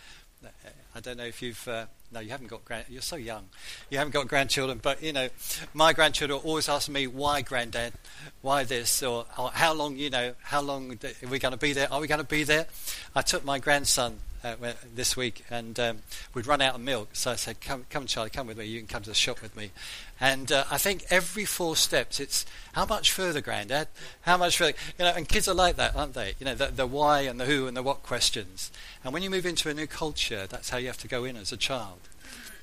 I 0.96 1.00
don't 1.00 1.18
know 1.18 1.26
if 1.26 1.42
you've. 1.42 1.68
Uh, 1.68 1.86
no, 2.12 2.20
you 2.20 2.30
haven't 2.30 2.48
got 2.48 2.64
grand. 2.64 2.86
You're 2.90 3.02
so 3.02 3.16
young. 3.16 3.46
You 3.90 3.98
haven't 3.98 4.14
got 4.14 4.28
grandchildren, 4.28 4.80
but 4.82 5.02
you 5.02 5.12
know, 5.12 5.30
my 5.74 5.94
grandchildren 5.94 6.40
always 6.44 6.70
ask 6.70 6.90
me, 6.90 7.08
"Why, 7.08 7.42
granddad? 7.42 7.94
Why 8.42 8.64
this?" 8.64 9.02
Or, 9.02 9.26
or 9.38 9.50
"How 9.52 9.74
long? 9.74 9.98
You 9.98 10.10
know, 10.10 10.36
how 10.42 10.62
long 10.62 10.92
are 10.92 11.28
we 11.30 11.40
going 11.40 11.52
to 11.54 11.58
be 11.58 11.74
there? 11.74 11.92
Are 11.92 12.00
we 12.00 12.08
going 12.08 12.22
to 12.22 12.28
be 12.28 12.44
there?" 12.44 12.68
I 13.16 13.22
took 13.22 13.44
my 13.44 13.60
grandson 13.60 14.20
uh, 14.44 14.56
this 14.94 15.16
week, 15.16 15.46
and 15.50 15.80
um, 15.80 16.00
we'd 16.34 16.46
run 16.46 16.62
out 16.62 16.76
of 16.76 16.82
milk. 16.82 17.10
So 17.14 17.32
I 17.32 17.36
said, 17.36 17.62
"Come, 17.62 17.86
come, 17.90 18.06
Charlie, 18.06 18.30
come 18.30 18.48
with 18.48 18.58
me. 18.58 18.66
You 18.66 18.80
can 18.80 18.88
come 18.88 19.04
to 19.04 19.10
the 19.10 19.16
shop 19.16 19.42
with 19.42 19.56
me." 19.56 19.72
And 20.20 20.52
uh, 20.52 20.66
I 20.70 20.78
think 20.78 21.06
every 21.10 21.46
four 21.46 21.76
steps, 21.76 22.20
it's 22.20 22.46
how 22.74 22.86
much 22.86 23.12
further, 23.12 23.42
Grandad? 23.42 23.88
How 24.22 24.38
much 24.38 24.58
further? 24.58 24.74
You 25.00 25.06
know, 25.06 25.14
and 25.16 25.28
kids 25.28 25.48
are 25.48 25.54
like 25.54 25.76
that, 25.78 25.96
aren't 25.96 26.14
they? 26.14 26.34
You 26.40 26.46
know, 26.46 26.56
the, 26.56 26.68
the 26.68 26.88
why 26.88 27.22
and 27.22 27.40
the 27.40 27.46
who 27.46 27.68
and 27.68 27.76
the 27.76 27.84
what 27.84 28.04
questions. 28.04 28.72
And 29.04 29.14
when 29.14 29.24
you 29.24 29.30
move 29.30 29.46
into 29.46 29.70
a 29.70 29.74
new 29.74 29.88
culture, 29.88 30.46
that's 30.48 30.70
how 30.70 30.78
you 30.78 30.88
have 30.88 31.00
to 31.00 31.08
go 31.08 31.24
in 31.26 31.36
as 31.38 31.52
a 31.52 31.58
child. 31.58 32.00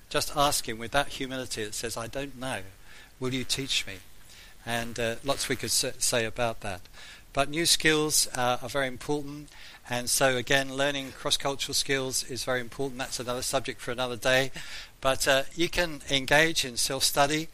Just 0.09 0.37
asking 0.37 0.79
with 0.79 0.91
that 0.93 1.09
humility 1.09 1.65
that 1.65 1.75
says, 1.75 1.97
"I 1.97 2.07
don't 2.07 2.39
know. 2.39 2.61
Will 3.19 3.35
you 3.35 3.45
teach 3.45 3.87
me?" 3.87 3.95
And 4.67 4.99
uh, 5.01 5.17
lots 5.25 5.49
we 5.49 5.57
could 5.57 5.71
say 5.71 6.25
about 6.25 6.61
that. 6.61 6.83
But 7.33 7.49
new 7.49 7.65
skills 7.65 8.29
uh, 8.35 8.59
are 8.61 8.69
very 8.69 8.89
important. 8.89 9.51
And 9.91 10.09
so, 10.09 10.37
again, 10.37 10.77
learning 10.77 11.13
cross 11.19 11.37
cultural 11.37 11.75
skills 11.75 12.23
is 12.31 12.45
very 12.45 12.61
important. 12.61 12.99
That's 12.99 13.19
another 13.19 13.43
subject 13.43 13.81
for 13.81 13.91
another 13.91 14.15
day. 14.15 14.53
But 15.01 15.27
uh, 15.27 15.43
you 15.57 15.69
can 15.69 16.01
engage 16.09 16.65
in 16.65 16.77
self 16.77 17.03
study. 17.03 17.49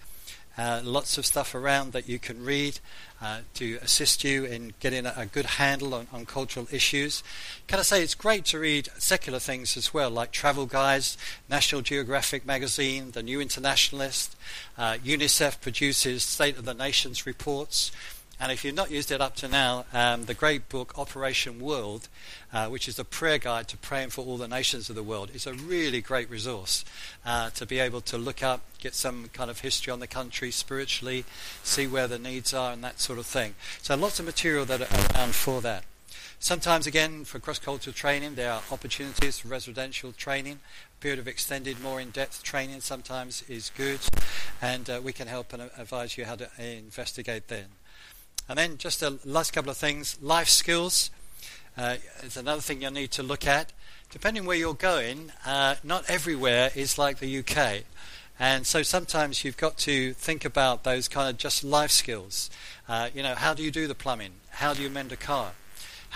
Uh, 0.59 0.81
lots 0.83 1.18
of 1.18 1.27
stuff 1.27 1.55
around 1.55 1.92
that 1.92 2.09
you 2.09 2.18
can 2.18 2.42
read 2.42 2.79
uh, 3.20 3.40
to 3.53 3.79
assist 3.83 4.25
you 4.25 4.44
in 4.44 4.72
getting 4.81 5.05
a, 5.05 5.12
a 5.14 5.27
good 5.27 5.44
handle 5.44 5.94
on, 5.94 6.07
on, 6.12 6.25
cultural 6.25 6.66
issues. 6.72 7.22
Can 7.66 7.79
I 7.79 7.83
say 7.83 8.03
it's 8.03 8.14
great 8.14 8.46
to 8.46 8.59
read 8.59 8.88
secular 8.96 9.38
things 9.38 9.77
as 9.77 9.92
well, 9.92 10.09
like 10.09 10.33
travel 10.33 10.64
guides, 10.64 11.18
National 11.51 11.83
Geographic 11.83 12.46
magazine, 12.46 13.11
The 13.11 13.22
New 13.22 13.38
Internationalist, 13.38 14.35
uh, 14.79 14.94
UNICEF 15.05 15.61
produces 15.61 16.22
State 16.22 16.57
of 16.57 16.64
the 16.64 16.75
Nations 16.75 17.27
reports. 17.27 17.90
And 18.38 18.53
if 18.53 18.64
you've 18.64 18.75
not 18.75 18.90
used 18.90 19.11
it 19.11 19.22
up 19.22 19.35
to 19.37 19.49
now, 19.49 19.87
um, 19.94 20.27
the 20.27 20.35
great 20.35 20.68
book 20.68 20.99
Operation 20.99 21.59
World, 21.59 22.09
uh, 22.53 22.66
which 22.66 22.87
is 22.87 22.99
a 22.99 23.05
prayer 23.05 23.38
guide 23.38 23.66
to 23.68 23.79
praying 23.79 24.11
for 24.11 24.25
all 24.27 24.37
the 24.37 24.46
nations 24.46 24.90
of 24.90 24.96
the 24.96 25.03
world, 25.03 25.31
is 25.33 25.46
a 25.46 25.55
really 25.55 26.03
great 26.03 26.29
resource 26.29 26.85
uh, 27.25 27.49
to 27.51 27.64
be 27.64 27.79
able 27.79 28.03
to 28.03 28.18
look 28.18 28.42
up, 28.42 28.61
get 28.79 28.94
some 28.94 29.31
kind 29.33 29.51
of 29.51 29.61
history 29.61 29.90
on 29.90 30.01
the 30.01 30.07
country 30.07 30.51
spiritually, 30.51 31.25
see 31.62 31.87
where 31.87 32.07
the 32.07 32.18
needs 32.18 32.53
are, 32.53 32.72
and 32.72 32.85
that 32.85 33.01
sort 33.01 33.18
of 33.18 33.25
thing. 33.25 33.55
So 33.81 33.96
lots 33.96 34.20
of 34.20 34.27
material 34.27 34.66
that 34.66 34.83
are 34.83 35.16
around 35.16 35.35
for 35.35 35.62
that. 35.62 35.85
Sometimes, 36.38 36.87
again, 36.87 37.25
for 37.25 37.38
cross-cultural 37.38 37.94
training, 37.94 38.35
there 38.35 38.53
are 38.53 38.62
opportunities 38.70 39.38
for 39.38 39.49
residential 39.49 40.12
training. 40.12 40.61
A 40.99 41.01
period 41.01 41.18
of 41.18 41.27
extended, 41.27 41.81
more 41.81 41.99
in-depth 41.99 42.42
training 42.42 42.83
sometimes 42.83 43.42
is 43.49 43.72
good, 43.75 44.01
and 44.61 44.90
uh, 44.90 45.01
we 45.03 45.14
can 45.14 45.27
help 45.27 45.55
and 45.55 45.62
advise 45.79 46.18
you 46.18 46.27
how 46.27 46.37
to 46.37 46.51
investigate 46.59 47.49
then. 47.49 47.64
And 48.48 48.59
then 48.59 48.78
just 48.78 49.02
a 49.02 49.18
last 49.24 49.52
couple 49.52 49.70
of 49.70 49.76
things 49.76 50.16
life 50.20 50.48
skills. 50.48 51.11
uh, 51.76 51.96
is 52.22 52.37
another 52.37 52.61
thing 52.61 52.80
you'll 52.80 52.92
need 52.92 53.11
to 53.12 53.22
look 53.22 53.46
at. 53.46 53.72
Depending 54.11 54.46
where 54.46 54.56
you're 54.56 54.74
going, 54.74 55.32
uh, 55.44 55.74
not 55.82 56.09
everywhere 56.09 56.70
is 56.74 56.96
like 56.96 57.18
the 57.18 57.38
UK. 57.38 57.82
And 58.38 58.66
so 58.66 58.82
sometimes 58.82 59.44
you've 59.44 59.56
got 59.56 59.78
to 59.78 60.12
think 60.14 60.44
about 60.44 60.85
those 60.85 61.09
kind 61.09 61.28
of 61.28 61.37
just 61.38 61.64
life 61.64 61.90
skills. 61.90 62.50
Uh, 62.88 63.09
you 63.14 63.22
know, 63.22 63.35
how 63.35 63.54
do 63.54 63.62
you 63.62 63.70
do 63.70 63.87
the 63.87 63.94
plumbing? 63.94 64.32
How 64.50 64.74
do 64.74 64.82
you 64.82 64.90
mend 64.90 65.12
a 65.12 65.16
car? 65.16 65.52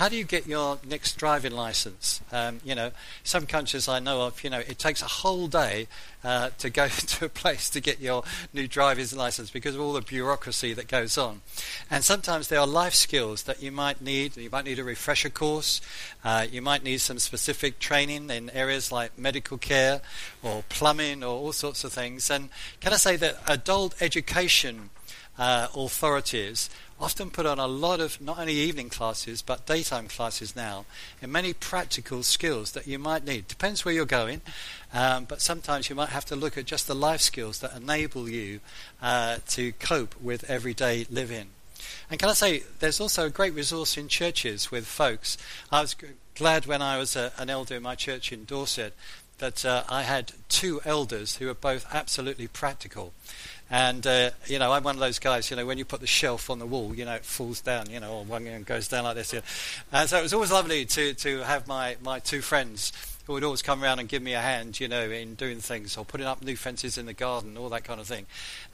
How 0.00 0.08
do 0.08 0.16
you 0.16 0.24
get 0.24 0.46
your 0.46 0.78
next 0.88 1.18
driving 1.18 1.52
license? 1.52 2.22
Um, 2.32 2.62
you 2.64 2.74
know, 2.74 2.92
some 3.22 3.44
countries 3.44 3.86
I 3.86 3.98
know 3.98 4.22
of, 4.22 4.42
you 4.42 4.48
know, 4.48 4.60
it 4.60 4.78
takes 4.78 5.02
a 5.02 5.06
whole 5.06 5.46
day 5.46 5.88
uh, 6.24 6.48
to 6.56 6.70
go 6.70 6.88
to 6.88 7.26
a 7.26 7.28
place 7.28 7.68
to 7.68 7.82
get 7.82 8.00
your 8.00 8.24
new 8.54 8.66
driver's 8.66 9.14
license 9.14 9.50
because 9.50 9.74
of 9.74 9.82
all 9.82 9.92
the 9.92 10.00
bureaucracy 10.00 10.72
that 10.72 10.88
goes 10.88 11.18
on. 11.18 11.42
And 11.90 12.02
sometimes 12.02 12.48
there 12.48 12.60
are 12.60 12.66
life 12.66 12.94
skills 12.94 13.42
that 13.42 13.62
you 13.62 13.70
might 13.70 14.00
need. 14.00 14.38
You 14.38 14.48
might 14.48 14.64
need 14.64 14.78
a 14.78 14.84
refresher 14.84 15.28
course. 15.28 15.82
Uh, 16.24 16.46
you 16.50 16.62
might 16.62 16.82
need 16.82 17.02
some 17.02 17.18
specific 17.18 17.78
training 17.78 18.30
in 18.30 18.48
areas 18.52 18.90
like 18.90 19.18
medical 19.18 19.58
care 19.58 20.00
or 20.42 20.64
plumbing 20.70 21.22
or 21.22 21.36
all 21.36 21.52
sorts 21.52 21.84
of 21.84 21.92
things. 21.92 22.30
And 22.30 22.48
can 22.80 22.94
I 22.94 22.96
say 22.96 23.16
that 23.16 23.36
adult 23.46 24.00
education 24.00 24.88
uh, 25.38 25.68
authorities 25.74 26.70
often 27.00 27.30
put 27.30 27.46
on 27.46 27.58
a 27.58 27.66
lot 27.66 27.98
of 27.98 28.20
not 28.20 28.38
only 28.38 28.52
evening 28.52 28.90
classes 28.90 29.42
but 29.42 29.66
daytime 29.66 30.06
classes 30.06 30.54
now 30.54 30.84
in 31.22 31.32
many 31.32 31.52
practical 31.52 32.22
skills 32.22 32.72
that 32.72 32.86
you 32.86 32.98
might 32.98 33.24
need. 33.24 33.48
Depends 33.48 33.84
where 33.84 33.94
you're 33.94 34.04
going, 34.04 34.42
um, 34.92 35.24
but 35.24 35.40
sometimes 35.40 35.88
you 35.88 35.96
might 35.96 36.10
have 36.10 36.26
to 36.26 36.36
look 36.36 36.58
at 36.58 36.66
just 36.66 36.86
the 36.86 36.94
life 36.94 37.20
skills 37.20 37.60
that 37.60 37.74
enable 37.74 38.28
you 38.28 38.60
uh, 39.00 39.38
to 39.48 39.72
cope 39.72 40.14
with 40.20 40.48
everyday 40.50 41.06
living. 41.10 41.48
And 42.10 42.20
can 42.20 42.28
I 42.28 42.34
say, 42.34 42.64
there's 42.80 43.00
also 43.00 43.26
a 43.26 43.30
great 43.30 43.54
resource 43.54 43.96
in 43.96 44.08
churches 44.08 44.70
with 44.70 44.86
folks. 44.86 45.38
I 45.72 45.80
was 45.80 45.94
g- 45.94 46.08
glad 46.34 46.66
when 46.66 46.82
I 46.82 46.98
was 46.98 47.16
a, 47.16 47.32
an 47.38 47.48
elder 47.48 47.76
in 47.76 47.82
my 47.82 47.94
church 47.94 48.32
in 48.32 48.44
Dorset 48.44 48.94
that 49.38 49.64
uh, 49.64 49.84
I 49.88 50.02
had 50.02 50.32
two 50.48 50.80
elders 50.84 51.36
who 51.36 51.46
were 51.46 51.54
both 51.54 51.86
absolutely 51.92 52.46
practical. 52.46 53.12
And, 53.70 54.04
uh, 54.04 54.30
you 54.46 54.59
know, 54.59 54.72
I'm 54.72 54.83
one 54.83 54.96
of 54.96 55.00
those 55.00 55.20
guys, 55.20 55.48
you 55.48 55.56
know, 55.56 55.64
when 55.64 55.78
you 55.78 55.85
put 55.85 56.00
the 56.00 56.06
shelf 56.06 56.50
on 56.50 56.59
the 56.59 56.66
wall, 56.66 56.92
you 56.92 57.04
know, 57.04 57.14
it 57.14 57.24
falls 57.24 57.61
down, 57.61 57.88
you 57.88 58.00
know, 58.00 58.18
or 58.18 58.24
one 58.24 58.64
goes 58.64 58.88
down 58.88 59.04
like 59.04 59.14
this. 59.14 59.33
You 59.33 59.38
know. 59.38 59.44
And 59.92 60.11
so 60.11 60.18
it 60.18 60.22
was 60.22 60.35
always 60.35 60.50
lovely 60.50 60.85
to, 60.87 61.14
to 61.14 61.38
have 61.44 61.68
my, 61.68 61.96
my 62.02 62.18
two 62.18 62.40
friends 62.40 62.92
who 63.26 63.35
would 63.35 63.44
always 63.44 63.62
come 63.62 63.85
around 63.85 64.00
and 64.00 64.09
give 64.09 64.22
me 64.22 64.35
a 64.35 64.40
hand, 64.40 64.80
you 64.80 64.88
know, 64.88 65.09
in 65.09 65.37
doing 65.37 65.59
things 65.61 65.96
or 65.96 66.04
putting 66.04 66.26
up 66.26 66.42
new 66.42 66.56
fences 66.56 66.98
in 66.98 67.06
the 67.06 67.12
garden, 67.12 67.56
all 67.56 67.68
that 67.68 67.85
kind 67.85 68.00
of 68.00 68.09
thing. 68.09 68.26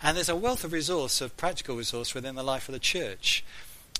And 0.02 0.16
there's 0.16 0.30
a 0.30 0.36
wealth 0.36 0.64
of 0.64 0.72
resource, 0.72 1.20
of 1.20 1.36
practical 1.36 1.76
resource 1.76 2.14
within 2.14 2.34
the 2.34 2.42
life 2.42 2.66
of 2.66 2.72
the 2.72 2.78
church. 2.78 3.44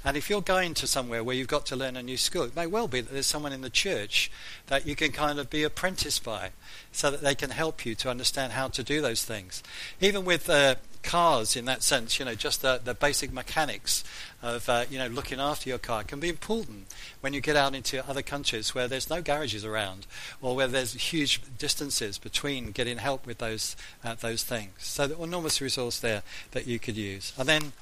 And 0.05 0.17
if 0.17 0.31
you're 0.31 0.41
going 0.41 0.75
to 0.75 0.87
somewhere 0.87 1.25
where 1.25 1.35
you've 1.35 1.49
got 1.49 1.67
to 1.67 1.77
learn 1.77 1.97
a 1.97 2.03
new 2.03 2.17
skill, 2.17 2.45
it 2.45 2.55
may 2.55 2.67
well 2.67 2.87
be 2.87 3.01
that 3.01 3.13
there's 3.13 3.27
someone 3.27 3.53
in 3.53 3.63
the 3.63 3.71
church 3.71 4.31
that 4.69 4.87
you 4.87 4.95
can 4.95 5.11
kind 5.11 5.39
of 5.39 5.51
be 5.51 5.65
apprenticed 5.65 6.23
by 6.23 6.51
so 6.93 7.11
that 7.11 7.23
they 7.23 7.35
can 7.35 7.51
help 7.51 7.85
you 7.85 7.95
to 7.97 8.11
understand 8.11 8.53
how 8.53 8.69
to 8.69 8.83
do 8.83 9.01
those 9.01 9.25
things. 9.25 9.63
Even 10.01 10.25
with 10.25 10.49
uh, 10.49 10.77
cars, 11.03 11.57
in 11.57 11.65
that 11.65 11.83
sense, 11.83 12.19
you 12.19 12.25
know, 12.25 12.35
just 12.35 12.63
the, 12.63 12.81
the 12.85 12.95
basic 12.95 13.33
mechanics 13.33 14.05
of, 14.43 14.69
uh, 14.69 14.85
you 14.91 14.99
know, 14.99 15.07
looking 15.07 15.41
after 15.41 15.69
your 15.69 15.79
car 15.79 16.05
can 16.05 16.21
be 16.21 16.29
important 16.29 16.87
when 17.21 17.33
you 17.33 17.41
get 17.41 17.57
out 17.57 17.75
into 17.75 18.07
other 18.09 18.23
countries 18.23 18.75
where 18.75 18.87
there's 18.87 19.09
no 19.09 19.23
garages 19.23 19.65
around 19.65 20.07
or 20.43 20.55
where 20.55 20.69
there's 20.69 20.93
huge 20.95 21.41
distances 21.59 22.19
between 22.19 22.71
getting 22.71 22.99
help 22.99 23.27
with 23.27 23.39
those, 23.39 23.77
uh, 24.05 24.15
those 24.15 24.45
things. 24.45 24.73
So, 24.79 25.07
the 25.07 25.21
enormous 25.21 25.61
resource 25.61 25.99
there 25.99 26.23
that 26.53 26.67
you 26.67 26.79
could 26.79 26.97
use. 26.97 27.33
And 27.39 27.49
then 27.49 27.73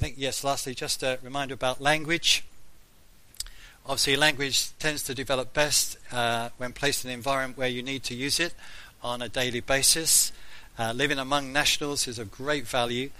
I 0.00 0.02
think, 0.04 0.14
yes, 0.16 0.42
lastly, 0.42 0.74
just 0.74 1.02
a 1.02 1.18
reminder 1.22 1.52
about 1.52 1.82
language. 1.82 2.42
Obviously, 3.84 4.16
language 4.16 4.70
tends 4.78 5.02
to 5.02 5.14
develop 5.14 5.52
best 5.52 5.98
uh, 6.10 6.48
when 6.56 6.72
placed 6.72 7.04
in 7.04 7.10
an 7.10 7.14
environment 7.14 7.58
where 7.58 7.68
you 7.68 7.82
need 7.82 8.02
to 8.04 8.14
use 8.14 8.40
it 8.40 8.54
on 9.02 9.20
a 9.20 9.28
daily 9.28 9.60
basis. 9.60 10.32
Uh, 10.78 10.94
living 10.94 11.18
among 11.18 11.52
nationals 11.52 12.08
is 12.08 12.18
of 12.18 12.30
great 12.30 12.66
value, 12.66 13.10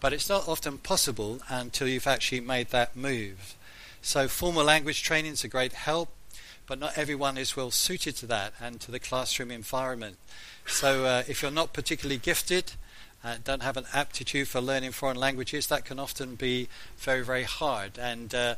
but 0.00 0.14
it's 0.14 0.30
not 0.30 0.48
often 0.48 0.78
possible 0.78 1.40
until 1.50 1.86
you've 1.86 2.06
actually 2.06 2.40
made 2.40 2.70
that 2.70 2.96
move. 2.96 3.54
So, 4.00 4.26
formal 4.26 4.64
language 4.64 5.02
training 5.02 5.32
is 5.32 5.44
a 5.44 5.48
great 5.48 5.74
help, 5.74 6.08
but 6.66 6.78
not 6.78 6.96
everyone 6.96 7.36
is 7.36 7.54
well 7.54 7.70
suited 7.70 8.16
to 8.16 8.26
that 8.28 8.54
and 8.58 8.80
to 8.80 8.90
the 8.90 8.98
classroom 8.98 9.50
environment. 9.50 10.16
So, 10.66 11.04
uh, 11.04 11.22
if 11.28 11.42
you're 11.42 11.50
not 11.50 11.74
particularly 11.74 12.16
gifted, 12.16 12.72
uh, 13.24 13.36
don't 13.44 13.62
have 13.62 13.76
an 13.76 13.84
aptitude 13.92 14.48
for 14.48 14.60
learning 14.60 14.92
foreign 14.92 15.16
languages, 15.16 15.66
that 15.66 15.84
can 15.84 15.98
often 15.98 16.34
be 16.34 16.68
very, 16.98 17.24
very 17.24 17.44
hard. 17.44 17.98
And 17.98 18.34
uh, 18.34 18.54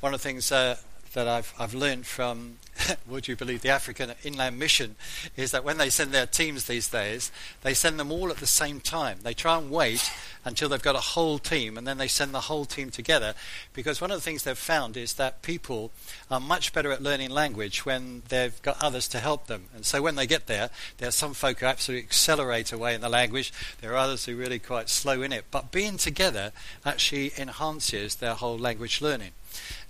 one 0.00 0.14
of 0.14 0.20
the 0.20 0.28
things 0.28 0.50
uh, 0.50 0.76
that 1.14 1.28
I've, 1.28 1.52
I've 1.58 1.74
learned 1.74 2.06
from, 2.06 2.58
would 3.08 3.28
you 3.28 3.36
believe, 3.36 3.62
the 3.62 3.68
African 3.68 4.12
Inland 4.24 4.58
Mission 4.58 4.96
is 5.36 5.50
that 5.50 5.64
when 5.64 5.78
they 5.78 5.90
send 5.90 6.12
their 6.12 6.26
teams 6.26 6.64
these 6.64 6.88
days, 6.88 7.30
they 7.62 7.74
send 7.74 7.98
them 7.98 8.10
all 8.10 8.30
at 8.30 8.38
the 8.38 8.46
same 8.46 8.80
time. 8.80 9.18
They 9.22 9.34
try 9.34 9.58
and 9.58 9.70
wait 9.70 10.10
until 10.44 10.68
they've 10.68 10.82
got 10.82 10.96
a 10.96 11.00
whole 11.00 11.38
team 11.38 11.76
and 11.78 11.86
then 11.86 11.98
they 11.98 12.08
send 12.08 12.34
the 12.34 12.40
whole 12.40 12.64
team 12.64 12.90
together 12.90 13.34
because 13.72 14.00
one 14.00 14.10
of 14.10 14.16
the 14.16 14.22
things 14.22 14.42
they've 14.42 14.58
found 14.58 14.96
is 14.96 15.14
that 15.14 15.42
people 15.42 15.92
are 16.30 16.40
much 16.40 16.72
better 16.72 16.90
at 16.90 17.02
learning 17.02 17.30
language 17.30 17.84
when 17.84 18.22
they've 18.28 18.60
got 18.62 18.82
others 18.82 19.06
to 19.08 19.20
help 19.20 19.46
them. 19.46 19.64
And 19.74 19.84
so 19.84 20.02
when 20.02 20.16
they 20.16 20.26
get 20.26 20.46
there, 20.46 20.70
there 20.98 21.08
are 21.08 21.12
some 21.12 21.34
folk 21.34 21.60
who 21.60 21.66
absolutely 21.66 22.04
accelerate 22.04 22.72
away 22.72 22.94
in 22.94 23.00
the 23.00 23.08
language, 23.08 23.52
there 23.80 23.92
are 23.92 23.96
others 23.96 24.24
who 24.24 24.32
are 24.32 24.36
really 24.36 24.58
quite 24.58 24.88
slow 24.88 25.22
in 25.22 25.32
it. 25.32 25.44
But 25.50 25.70
being 25.70 25.96
together 25.96 26.52
actually 26.84 27.32
enhances 27.38 28.16
their 28.16 28.34
whole 28.34 28.58
language 28.58 29.00
learning. 29.00 29.32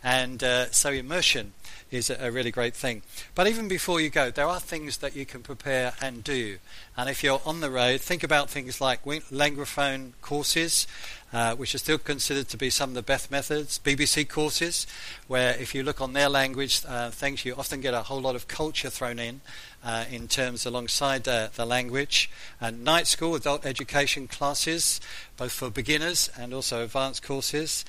And 0.02 0.42
uh, 0.42 0.70
so 0.72 0.90
immersion 0.90 1.52
is 1.92 2.10
a, 2.10 2.32
really 2.32 2.50
great 2.50 2.74
thing. 2.74 3.02
But 3.34 3.46
even 3.46 3.68
before 3.68 4.00
you 4.00 4.08
go, 4.08 4.30
there 4.30 4.46
are 4.46 4.60
things 4.60 4.98
that 4.98 5.14
you 5.14 5.26
can 5.26 5.42
prepare 5.42 5.92
and 6.00 6.24
do. 6.24 6.58
And 6.96 7.10
if 7.10 7.22
you're 7.22 7.42
on 7.44 7.60
the 7.60 7.70
road, 7.70 8.00
think 8.00 8.22
about 8.22 8.48
things 8.48 8.80
like 8.80 9.04
Linguaphone 9.04 10.12
courses, 10.22 10.86
uh, 11.32 11.54
which 11.54 11.74
are 11.74 11.78
still 11.78 11.98
considered 11.98 12.48
to 12.48 12.56
be 12.56 12.70
some 12.70 12.90
of 12.90 12.94
the 12.94 13.02
best 13.02 13.30
methods. 13.30 13.78
BBC 13.78 14.28
courses, 14.28 14.86
where 15.26 15.54
if 15.56 15.74
you 15.74 15.82
look 15.82 16.00
on 16.00 16.14
their 16.14 16.28
language 16.28 16.82
uh, 16.88 17.10
things, 17.10 17.44
you 17.44 17.54
often 17.54 17.80
get 17.80 17.94
a 17.94 18.02
whole 18.02 18.20
lot 18.20 18.34
of 18.34 18.48
culture 18.48 18.90
thrown 18.90 19.18
in. 19.18 19.40
Uh, 19.84 20.04
in 20.12 20.28
terms 20.28 20.64
alongside 20.64 21.26
uh, 21.26 21.48
the 21.56 21.66
language, 21.66 22.30
and 22.60 22.84
night 22.84 23.08
school 23.08 23.34
adult 23.34 23.66
education 23.66 24.28
classes, 24.28 25.00
both 25.36 25.50
for 25.50 25.70
beginners 25.70 26.30
and 26.38 26.54
also 26.54 26.84
advanced 26.84 27.24
courses, 27.24 27.84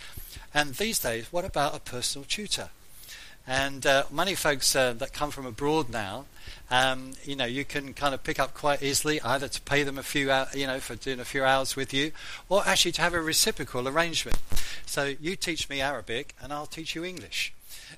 and 0.56 0.74
these 0.74 0.98
days, 0.98 1.28
what 1.32 1.46
about 1.46 1.76
a 1.76 1.80
personal 1.80 2.26
tutor? 2.28 2.70
And 3.46 3.86
uh, 3.86 4.04
many 4.12 4.36
folks 4.36 4.76
uh, 4.76 4.94
that 4.94 5.14
come 5.14 5.30
from 5.30 5.46
abroad 5.46 5.90
now, 5.90 6.26
um, 6.72 7.12
you 7.24 7.36
know, 7.36 7.46
you 7.46 7.66
can 7.66 7.94
kind 7.94 8.14
of 8.14 8.24
pick 8.24 8.40
up 8.40 8.54
quite 8.54 8.82
easily 8.82 9.22
either 9.22 9.48
to 9.48 9.62
pay 9.62 9.84
them 9.84 9.98
a 9.98 10.04
few, 10.04 10.32
hour, 10.32 10.48
you 10.54 10.66
know, 10.66 10.80
for 10.80 10.96
doing 10.96 11.20
a 11.20 11.26
few 11.26 11.44
hours 11.44 11.76
with 11.76 11.94
you, 11.94 12.12
or 12.48 12.66
actually 12.66 12.94
to 12.94 13.02
have 13.02 13.14
a 13.14 13.22
reciprocal 13.22 13.88
arrangement. 13.88 14.38
So 14.86 15.14
you 15.20 15.36
teach 15.36 15.70
me 15.70 15.82
Arabic, 15.82 16.36
and 16.42 16.54
I'll 16.54 16.66
teach 16.66 16.96
you 16.96 17.04
English, 17.04 17.54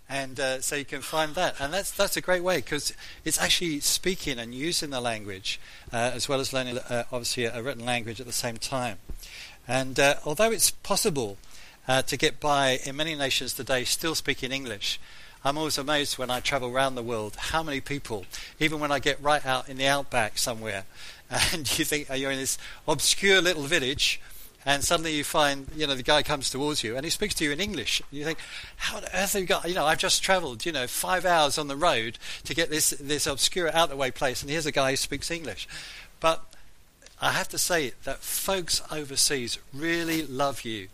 and 0.10 0.40
uh, 0.40 0.62
so 0.62 0.76
you 0.76 0.86
can 0.86 1.02
find 1.02 1.36
that, 1.36 1.56
and 1.60 1.72
that's 1.72 1.92
that's 1.92 2.18
a 2.18 2.22
great 2.22 2.44
way 2.44 2.58
because 2.58 2.94
it's 3.24 3.40
actually 3.40 3.80
speaking 3.82 4.40
and 4.40 4.54
using 4.54 4.90
the 4.90 5.02
language 5.02 5.60
uh, 5.94 6.12
as 6.14 6.28
well 6.28 6.40
as 6.40 6.52
learning, 6.52 6.78
uh, 6.78 7.04
obviously, 7.12 7.46
a, 7.46 7.56
a, 7.58 7.64
written 7.64 7.86
language 7.86 8.20
at 8.20 8.26
the 8.26 8.34
same 8.34 8.58
time. 8.58 8.98
And 9.68 10.00
uh, 10.00 10.16
although 10.26 10.52
it's 10.52 10.72
possible 10.72 11.38
uh, 11.88 12.02
to 12.04 12.18
get 12.18 12.40
by 12.40 12.80
in 12.86 12.96
many 12.96 13.16
nations 13.16 13.54
today 13.54 13.84
still 13.84 14.16
speaking 14.16 14.52
English. 14.52 15.00
I'm 15.46 15.60
always 15.60 15.78
amazed 15.78 16.18
when 16.18 16.32
I 16.32 16.40
travel 16.40 16.76
around 16.76 16.96
the 16.96 17.04
world 17.04 17.36
how 17.38 17.62
many 17.62 17.80
people, 17.80 18.26
even 18.60 18.80
when 18.80 18.92
I 18.92 18.98
get 18.98 19.22
right 19.22 19.46
out 19.46 19.70
in 19.70 19.78
the 19.78 19.86
outback 19.86 20.40
somewhere, 20.40 20.86
and 21.54 21.78
you 21.78 21.86
think 21.86 22.08
oh, 22.10 22.16
you're 22.16 22.32
in 22.32 22.40
this 22.40 22.58
obscure 22.88 23.44
little 23.44 23.62
village, 23.62 24.20
and 24.66 24.84
suddenly 24.84 25.16
you 25.16 25.24
find, 25.24 25.68
you 25.76 25.86
know, 25.86 25.94
the 25.94 26.02
guy 26.02 26.24
comes 26.24 26.50
towards 26.50 26.84
you 26.84 26.96
and 26.96 27.06
he 27.06 27.12
speaks 27.12 27.36
to 27.36 27.44
you 27.44 27.52
in 27.52 27.60
English. 27.60 28.02
You 28.10 28.26
think, 28.26 28.40
how 28.78 28.98
on 28.98 29.04
earth 29.14 29.34
have 29.34 29.42
you 29.42 29.46
got, 29.46 29.70
you 29.70 29.76
know, 29.76 29.86
I've 29.86 30.00
just 30.00 30.24
travelled, 30.24 30.66
you 30.66 30.72
know, 30.72 30.88
five 30.88 31.24
hours 31.26 31.60
on 31.60 31.68
the 31.68 31.76
road 31.76 32.18
to 32.46 32.56
get 32.56 32.72
this, 32.72 32.90
this 33.00 33.28
obscure 33.28 33.72
out 33.72 33.90
the 33.90 33.96
way 33.96 34.10
place, 34.10 34.42
and 34.42 34.50
here's 34.50 34.66
a 34.66 34.72
guy 34.72 34.90
who 34.90 34.96
speaks 34.96 35.30
English. 35.30 35.68
But 36.20 36.44
I 37.22 37.34
have 37.34 37.50
to 37.50 37.60
say 37.60 37.94
that 38.04 38.18
folks 38.18 38.82
overseas 38.92 39.60
really 39.72 40.26
love 40.26 40.64
you 40.64 40.88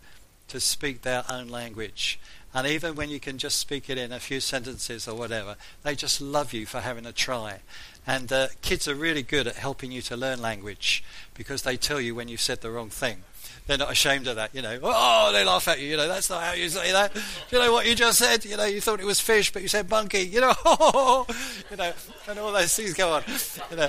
to 0.48 0.60
speak 0.60 1.00
their 1.00 1.24
own 1.30 1.48
language. 1.48 2.20
And 2.54 2.66
even 2.66 2.94
when 2.94 3.08
you 3.08 3.18
can 3.18 3.38
just 3.38 3.58
speak 3.58 3.88
it 3.88 3.96
in 3.96 4.12
a 4.12 4.20
few 4.20 4.40
sentences 4.40 5.08
or 5.08 5.14
whatever, 5.14 5.56
they 5.82 5.94
just 5.94 6.20
love 6.20 6.52
you 6.52 6.66
for 6.66 6.80
having 6.80 7.06
a 7.06 7.12
try. 7.12 7.60
And 8.06 8.30
uh, 8.32 8.48
kids 8.60 8.86
are 8.88 8.94
really 8.94 9.22
good 9.22 9.46
at 9.46 9.56
helping 9.56 9.90
you 9.90 10.02
to 10.02 10.16
learn 10.16 10.42
language 10.42 11.02
because 11.34 11.62
they 11.62 11.76
tell 11.76 12.00
you 12.00 12.14
when 12.14 12.28
you've 12.28 12.40
said 12.40 12.60
the 12.60 12.70
wrong 12.70 12.90
thing. 12.90 13.22
They're 13.66 13.78
not 13.78 13.92
ashamed 13.92 14.26
of 14.26 14.36
that, 14.36 14.54
you 14.54 14.60
know. 14.60 14.78
Oh, 14.82 15.30
they 15.32 15.44
laugh 15.44 15.68
at 15.68 15.80
you, 15.80 15.88
you 15.88 15.96
know. 15.96 16.08
That's 16.08 16.28
not 16.28 16.42
how 16.42 16.52
you 16.52 16.68
say 16.68 16.90
that. 16.92 17.16
you 17.50 17.58
know 17.58 17.72
what 17.72 17.86
you 17.86 17.94
just 17.94 18.18
said? 18.18 18.44
You 18.44 18.56
know, 18.56 18.64
you 18.64 18.80
thought 18.80 18.98
it 18.98 19.06
was 19.06 19.20
fish, 19.20 19.52
but 19.52 19.62
you 19.62 19.68
said 19.68 19.88
monkey. 19.88 20.22
You 20.22 20.40
know, 20.40 20.54
you 21.70 21.76
know, 21.76 21.92
and 22.28 22.38
all 22.40 22.52
those 22.52 22.74
things 22.74 22.94
go 22.94 23.12
on. 23.12 23.22
You 23.70 23.76
know, 23.76 23.88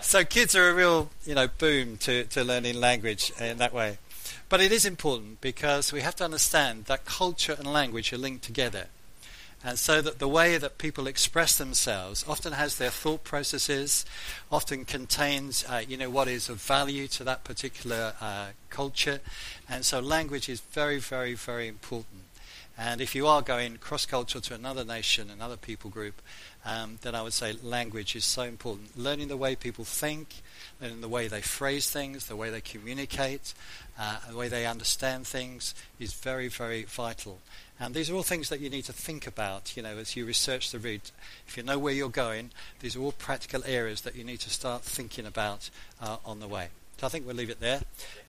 so 0.00 0.24
kids 0.24 0.56
are 0.56 0.70
a 0.70 0.74
real, 0.74 1.08
you 1.24 1.36
know, 1.36 1.46
boom 1.46 1.98
to 1.98 2.24
to 2.24 2.42
learning 2.42 2.80
language 2.80 3.32
in 3.40 3.58
that 3.58 3.72
way. 3.72 3.98
But 4.48 4.60
it 4.60 4.70
is 4.70 4.84
important 4.84 5.40
because 5.40 5.92
we 5.92 6.02
have 6.02 6.14
to 6.16 6.24
understand 6.24 6.84
that 6.84 7.04
culture 7.04 7.56
and 7.58 7.66
language 7.66 8.12
are 8.12 8.18
linked 8.18 8.44
together. 8.44 8.86
And 9.64 9.78
so 9.78 10.00
that 10.00 10.20
the 10.20 10.28
way 10.28 10.58
that 10.58 10.78
people 10.78 11.08
express 11.08 11.58
themselves 11.58 12.24
often 12.28 12.52
has 12.52 12.76
their 12.76 12.90
thought 12.90 13.24
processes, 13.24 14.04
often 14.52 14.84
contains, 14.84 15.64
uh, 15.68 15.82
you 15.88 15.96
know, 15.96 16.10
what 16.10 16.28
is 16.28 16.48
of 16.48 16.62
value 16.62 17.08
to 17.08 17.24
that 17.24 17.42
particular 17.42 18.14
uh, 18.20 18.48
culture. 18.70 19.20
And 19.68 19.84
so 19.84 19.98
language 19.98 20.48
is 20.48 20.60
very, 20.60 20.98
very, 20.98 21.34
very 21.34 21.66
important. 21.66 22.22
And 22.78 23.00
if 23.00 23.14
you 23.14 23.26
are 23.26 23.42
going 23.42 23.78
cross-cultural 23.78 24.42
to 24.42 24.54
another 24.54 24.84
nation, 24.84 25.30
another 25.30 25.56
people 25.56 25.90
group, 25.90 26.20
um, 26.64 26.98
then 27.00 27.14
I 27.14 27.22
would 27.22 27.32
say 27.32 27.54
language 27.62 28.14
is 28.14 28.24
so 28.24 28.42
important. 28.42 28.96
Learning 28.96 29.28
the 29.28 29.36
way 29.36 29.56
people 29.56 29.84
think, 29.84 30.42
learning 30.80 31.00
the 31.00 31.08
way 31.08 31.28
they 31.28 31.40
phrase 31.40 31.90
things, 31.90 32.26
the 32.26 32.36
way 32.36 32.50
they 32.50 32.60
communicate, 32.60 33.54
uh, 33.98 34.18
the 34.28 34.36
way 34.36 34.48
they 34.48 34.66
understand 34.66 35.26
things 35.26 35.74
is 35.98 36.12
very, 36.12 36.48
very 36.48 36.84
vital. 36.84 37.40
And 37.78 37.94
these 37.94 38.10
are 38.10 38.14
all 38.14 38.22
things 38.22 38.48
that 38.48 38.60
you 38.60 38.70
need 38.70 38.84
to 38.86 38.92
think 38.92 39.26
about, 39.26 39.76
you 39.76 39.82
know, 39.82 39.96
as 39.98 40.16
you 40.16 40.24
research 40.24 40.70
the 40.70 40.78
route. 40.78 41.12
If 41.46 41.56
you 41.56 41.62
know 41.62 41.78
where 41.78 41.92
you're 41.92 42.08
going, 42.08 42.50
these 42.80 42.96
are 42.96 43.00
all 43.00 43.12
practical 43.12 43.62
areas 43.66 44.02
that 44.02 44.16
you 44.16 44.24
need 44.24 44.40
to 44.40 44.50
start 44.50 44.82
thinking 44.82 45.26
about 45.26 45.68
uh, 46.00 46.16
on 46.24 46.40
the 46.40 46.48
way. 46.48 46.68
So 46.98 47.06
I 47.06 47.10
think 47.10 47.26
we'll 47.26 47.36
leave 47.36 47.50
it 47.50 47.60
there. 47.60 47.82